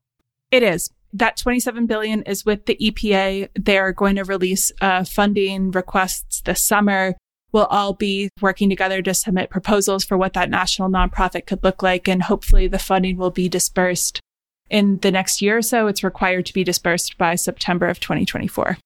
[0.50, 0.90] It is.
[1.12, 3.48] That 27 billion is with the EPA.
[3.54, 7.14] They're going to release uh, funding requests this summer.
[7.52, 11.82] We'll all be working together to submit proposals for what that national nonprofit could look
[11.82, 12.08] like.
[12.08, 14.20] And hopefully the funding will be dispersed
[14.70, 15.86] in the next year or so.
[15.86, 18.78] It's required to be dispersed by September of 2024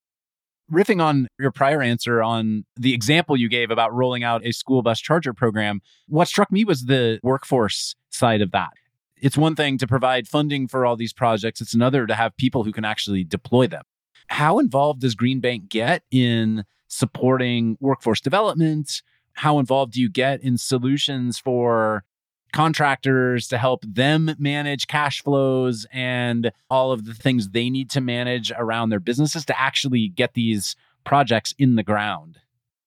[0.72, 4.82] riffing on your prior answer on the example you gave about rolling out a school
[4.82, 8.70] bus charger program, what struck me was the workforce side of that.
[9.16, 12.64] It's one thing to provide funding for all these projects, it's another to have people
[12.64, 13.82] who can actually deploy them.
[14.28, 19.02] How involved does Green Bank get in supporting workforce development?
[19.32, 22.04] How involved do you get in solutions for
[22.53, 28.01] contractors to help them manage cash flows and all of the things they need to
[28.01, 32.38] manage around their businesses to actually get these projects in the ground?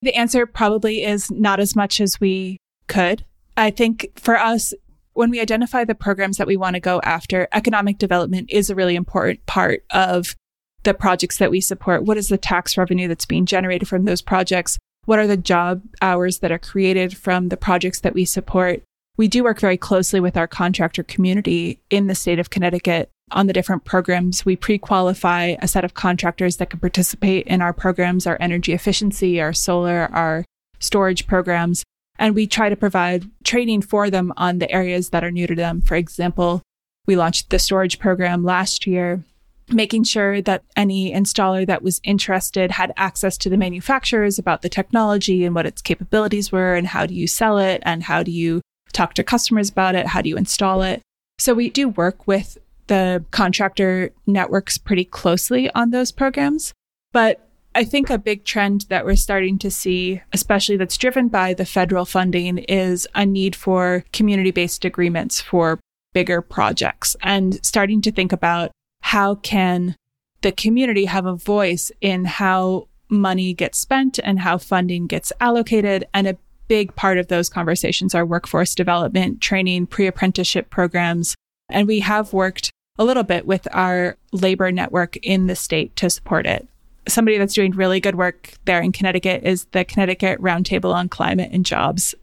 [0.02, 2.58] The answer probably is not as much as we
[2.88, 3.24] could.
[3.56, 4.74] I think for us,
[5.14, 8.76] when we identify the programs that we want to go after, economic development is a
[8.76, 10.36] really important part of
[10.84, 12.04] the projects that we support.
[12.06, 14.80] What is the tax revenue that's being generated from those projects?
[15.06, 18.84] What are the job hours that are created from the projects that we support?
[19.22, 23.46] We do work very closely with our contractor community in the state of Connecticut on
[23.46, 24.46] the different programs.
[24.46, 28.74] We pre qualify a set of contractors that can participate in our programs, our energy
[28.74, 30.44] efficiency, our solar, our
[30.80, 31.84] storage programs.
[32.18, 35.54] And we try to provide training for them on the areas that are new to
[35.54, 35.84] them.
[35.84, 36.64] For example,
[37.06, 39.24] we launched the storage program last year,
[39.72, 44.70] making sure that any installer that was interested had access to the manufacturers about the
[44.70, 48.32] technology and what its capabilities were and how do you sell it and how do
[48.32, 48.62] you
[48.92, 50.08] talk to customers about it?
[50.08, 51.02] How do you install it?
[51.40, 56.74] So we do work with the contractor networks pretty closely on those programs.
[57.14, 61.54] But I think a big trend that we're starting to see, especially that's driven by
[61.54, 65.80] the federal funding, is a need for community based agreements for
[66.14, 68.72] bigger projects and starting to think about
[69.02, 69.96] how can
[70.42, 76.06] the community have a voice in how money gets spent and how funding gets allocated
[76.14, 76.38] and a
[76.72, 81.36] big part of those conversations are workforce development, training, pre apprenticeship programs.
[81.68, 86.10] And we have worked a little bit with our labor network in the state to
[86.10, 86.66] support it.
[87.10, 91.50] Somebody that's doing really good work there in Connecticut is the Connecticut Roundtable on Climate
[91.52, 92.16] and Jobs.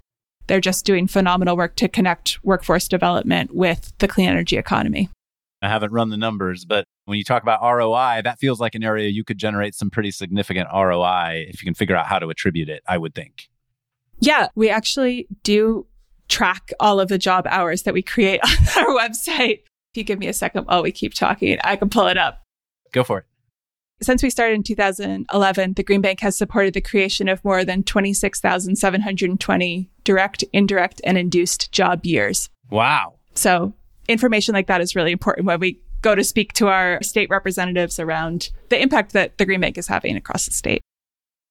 [0.46, 5.10] They're just doing phenomenal work to connect workforce development with the clean energy economy.
[5.60, 8.82] I haven't run the numbers, but when you talk about ROI, that feels like an
[8.82, 12.30] area you could generate some pretty significant ROI if you can figure out how to
[12.30, 13.50] attribute it, I would think.
[14.20, 15.86] Yeah, we actually do
[16.28, 19.62] track all of the job hours that we create on our website.
[19.92, 22.42] If you give me a second while we keep talking, I can pull it up.
[22.92, 23.24] Go for it.
[24.00, 27.82] Since we started in 2011, the Green Bank has supported the creation of more than
[27.82, 32.48] 26,720 direct, indirect, and induced job years.
[32.70, 33.14] Wow.
[33.34, 33.72] So,
[34.06, 37.98] information like that is really important when we go to speak to our state representatives
[37.98, 40.80] around the impact that the Green Bank is having across the state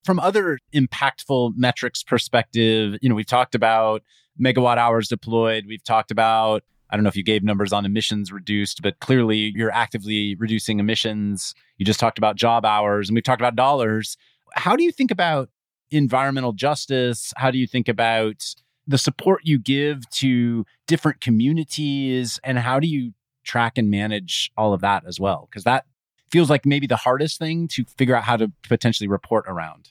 [0.04, 4.04] from other impactful metrics perspective, you know, we've talked about
[4.40, 5.66] megawatt hours deployed.
[5.68, 9.52] We've talked about, I don't know if you gave numbers on emissions reduced, but clearly
[9.56, 11.54] you're actively reducing emissions.
[11.78, 14.16] You just talked about job hours and we've talked about dollars.
[14.54, 15.50] How do you think about
[15.92, 17.34] environmental justice?
[17.36, 18.44] How do you think about
[18.86, 22.40] the support you give to different communities?
[22.44, 25.48] And how do you track and manage all of that as well?
[25.50, 25.86] Because that
[26.32, 29.90] feels like maybe the hardest thing to figure out how to potentially report around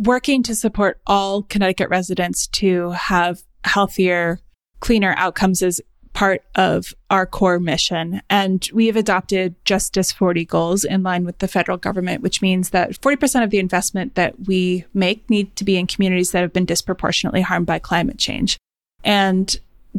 [0.00, 4.40] working to support all Connecticut residents to have healthier,
[4.80, 8.20] cleaner outcomes is part of our core mission.
[8.28, 12.70] And we have adopted Justice 40 goals in line with the federal government, which means
[12.70, 16.52] that 40% of the investment that we make need to be in communities that have
[16.52, 18.56] been disproportionately harmed by climate change.
[19.04, 19.54] And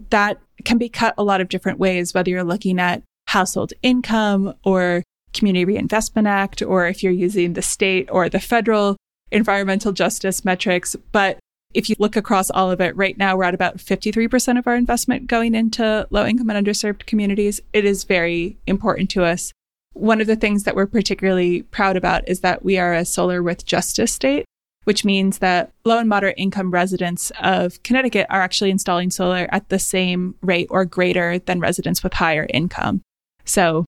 [0.09, 4.53] that can be cut a lot of different ways, whether you're looking at household income
[4.65, 5.03] or
[5.33, 8.97] Community Reinvestment Act, or if you're using the state or the federal
[9.31, 10.95] environmental justice metrics.
[11.11, 11.39] But
[11.73, 14.75] if you look across all of it, right now we're at about 53% of our
[14.75, 17.61] investment going into low income and underserved communities.
[17.71, 19.53] It is very important to us.
[19.93, 23.41] One of the things that we're particularly proud about is that we are a solar
[23.41, 24.45] with justice state,
[24.83, 29.69] which means that low and moderate income residents of Connecticut are actually installing solar at
[29.69, 33.01] the same rate or greater than residents with higher income.
[33.45, 33.85] So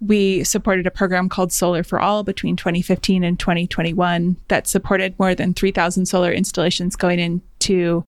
[0.00, 5.34] we supported a program called Solar for All between 2015 and 2021 that supported more
[5.34, 8.04] than 3,000 solar installations going into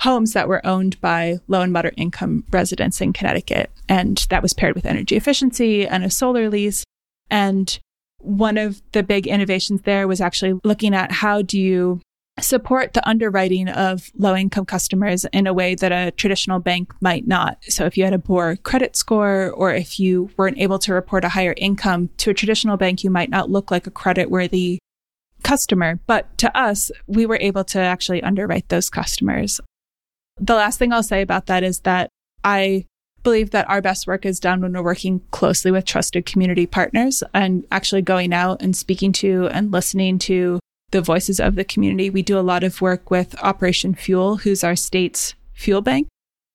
[0.00, 3.70] homes that were owned by low and moderate income residents in Connecticut.
[3.88, 6.84] And that was paired with energy efficiency and a solar lease.
[7.30, 7.78] And
[8.18, 12.00] one of the big innovations there was actually looking at how do you
[12.40, 17.26] support the underwriting of low income customers in a way that a traditional bank might
[17.26, 17.58] not.
[17.68, 21.24] So if you had a poor credit score or if you weren't able to report
[21.24, 24.78] a higher income to a traditional bank, you might not look like a credit worthy
[25.42, 26.00] customer.
[26.06, 29.60] But to us, we were able to actually underwrite those customers.
[30.38, 32.10] The last thing I'll say about that is that
[32.44, 32.86] I
[33.22, 37.22] believe that our best work is done when we're working closely with trusted community partners
[37.34, 40.58] and actually going out and speaking to and listening to
[40.90, 42.10] the voices of the community.
[42.10, 46.08] We do a lot of work with Operation Fuel, who's our state's fuel bank.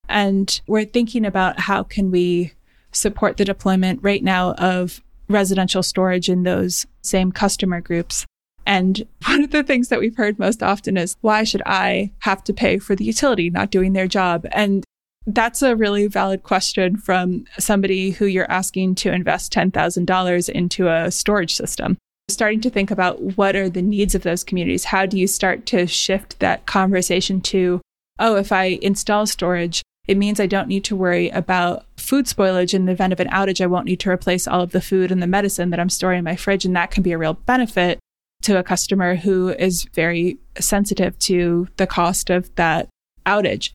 [0.07, 2.53] And we're thinking about how can we
[2.91, 8.25] support the deployment right now of residential storage in those same customer groups.
[8.65, 12.43] And one of the things that we've heard most often is, why should I have
[12.45, 14.45] to pay for the utility not doing their job?
[14.51, 14.83] And
[15.27, 21.09] that's a really valid question from somebody who you're asking to invest $10,000 into a
[21.09, 21.97] storage system.
[22.27, 24.85] Starting to think about what are the needs of those communities.
[24.85, 27.81] How do you start to shift that conversation to,
[28.19, 32.73] oh, if I install storage, it means I don't need to worry about food spoilage
[32.73, 33.61] in the event of an outage.
[33.61, 36.19] I won't need to replace all of the food and the medicine that I'm storing
[36.19, 36.65] in my fridge.
[36.65, 37.99] And that can be a real benefit
[38.43, 42.89] to a customer who is very sensitive to the cost of that
[43.25, 43.71] outage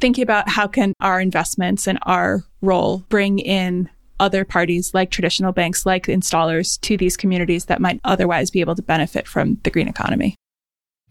[0.00, 3.88] thinking about how can our investments and our role bring in
[4.20, 8.74] other parties like traditional banks, like installers to these communities that might otherwise be able
[8.74, 10.36] to benefit from the green economy.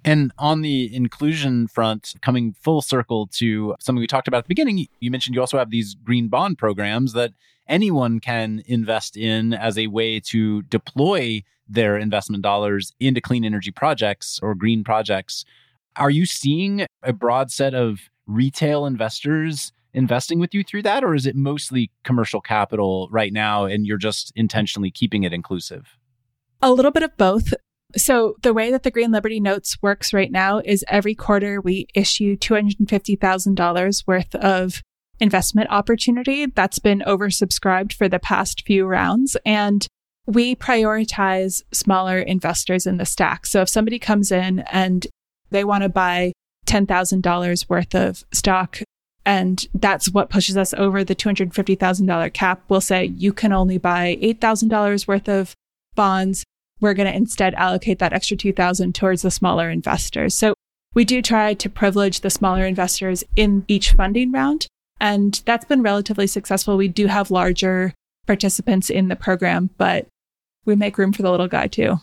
[0.04, 4.50] And on the inclusion front, coming full circle to something we talked about at the
[4.50, 7.32] beginning, you mentioned you also have these green bond programs that
[7.68, 13.72] anyone can invest in as a way to deploy their investment dollars into clean energy
[13.72, 15.44] projects or green projects.
[15.96, 21.16] Are you seeing a broad set of retail investors investing with you through that, or
[21.16, 25.98] is it mostly commercial capital right now and you're just intentionally keeping it inclusive?
[26.62, 27.54] A little bit of both.
[27.96, 31.88] So the way that the Green Liberty Notes works right now is every quarter we
[31.94, 34.82] issue $250,000 worth of
[35.20, 39.38] investment opportunity that's been oversubscribed for the past few rounds.
[39.46, 39.88] And
[40.26, 43.46] we prioritize smaller investors in the stack.
[43.46, 45.08] So if somebody comes in and
[45.52, 46.34] they want to buy
[46.66, 48.80] $10,000 worth of stock.
[49.26, 52.62] And that's what pushes us over the $250,000 cap.
[52.70, 55.56] We'll say you can only buy $8,000 worth of
[55.96, 56.44] bonds.
[56.80, 60.36] We're going to instead allocate that extra 2000 towards the smaller investors.
[60.36, 60.54] So
[60.94, 64.68] we do try to privilege the smaller investors in each funding round.
[65.00, 66.78] And that's been relatively successful.
[66.78, 67.94] We do have larger
[68.28, 70.08] participants in the program, but
[70.66, 71.98] we make room for the little guy too.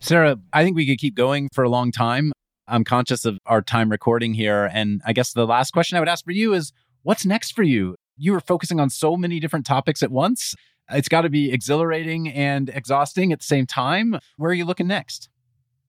[0.00, 2.32] Sara, I think we could keep going for a long time.
[2.70, 4.70] I'm conscious of our time recording here.
[4.72, 7.62] And I guess the last question I would ask for you is what's next for
[7.62, 7.96] you?
[8.16, 10.54] You are focusing on so many different topics at once.
[10.90, 14.18] It's got to be exhilarating and exhausting at the same time.
[14.36, 15.28] Where are you looking next?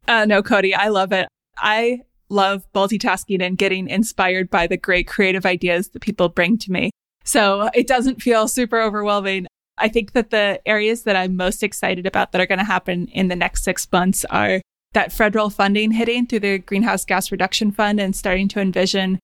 [0.07, 1.27] Uh, no, Cody, I love it.
[1.57, 6.71] I love multitasking and getting inspired by the great creative ideas that people bring to
[6.71, 6.89] me.
[7.23, 9.47] So it doesn't feel super overwhelming.
[9.77, 13.07] I think that the areas that I'm most excited about that are going to happen
[13.07, 14.61] in the next six months are
[14.93, 19.19] that federal funding hitting through the Greenhouse Gas Reduction Fund and starting to envision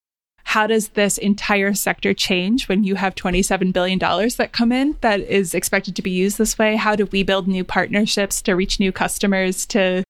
[0.46, 5.20] how does this entire sector change when you have $27 billion that come in that
[5.20, 6.78] is expected to be used this way?
[6.78, 10.06] How do we build new partnerships to reach new customers to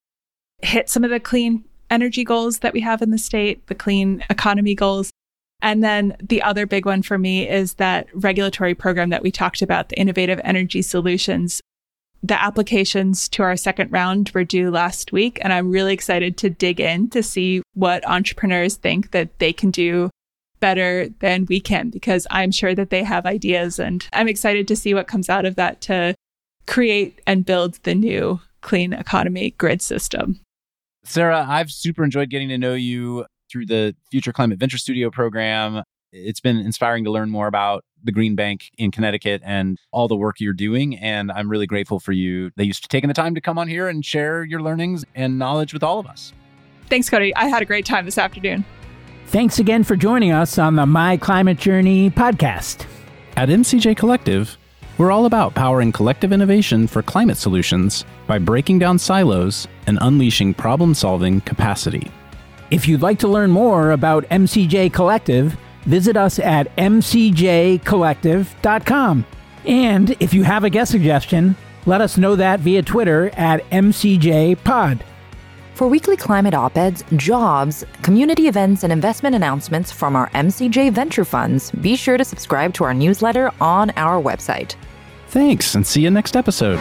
[0.62, 4.24] hit some of the clean energy goals that we have in the state, the clean
[4.30, 5.10] economy goals?
[5.64, 9.64] And then the other big one for me is that regulatory program that we talked
[9.64, 11.62] about, the Innovative Energy Solutions
[12.24, 16.49] the applications to our second round were due last week, and I'm really excited to
[16.49, 20.09] dig in to see what entrepreneurs think that they can do
[20.59, 24.76] better than we can because I'm sure that they have ideas and I'm excited to
[24.76, 26.15] see what comes out of that to
[26.65, 30.39] create and build the new clean economy grid system.
[31.03, 35.84] Sara, I've super enjoyed getting to know you through the Future Climate Venture Studio program.
[36.12, 40.16] It's been inspiring to learn more about the Green Bank in Connecticut and all the
[40.16, 40.97] work you're doing.
[40.97, 43.89] And I'm really grateful for you that you've taken the time to come on here
[43.89, 46.32] and share your learnings and knowledge with all of us.
[46.89, 47.36] Thanks, Cody.
[47.36, 48.64] I had a great time this afternoon.
[49.28, 52.86] Thanks again for joining us on the My Climate Journey podcast.
[53.36, 54.58] At MCJ Collective,
[54.97, 60.53] we're all about powering collective innovation for climate solutions by breaking down silos and unleashing
[60.53, 62.10] problem solving capacity.
[62.72, 65.58] If you'd like to learn more about MCJ Collective,
[65.88, 69.26] visit us at mcjcollective.com.
[69.66, 75.02] And if you have a guest suggestion, let us know that via Twitter at mcjpod.
[75.74, 81.26] For weekly climate op eds, jobs, community events, and investment announcements from our MCJ venture
[81.26, 84.76] funds, be sure to subscribe to our newsletter on our website.
[85.28, 86.80] Thanks, and see you next episode.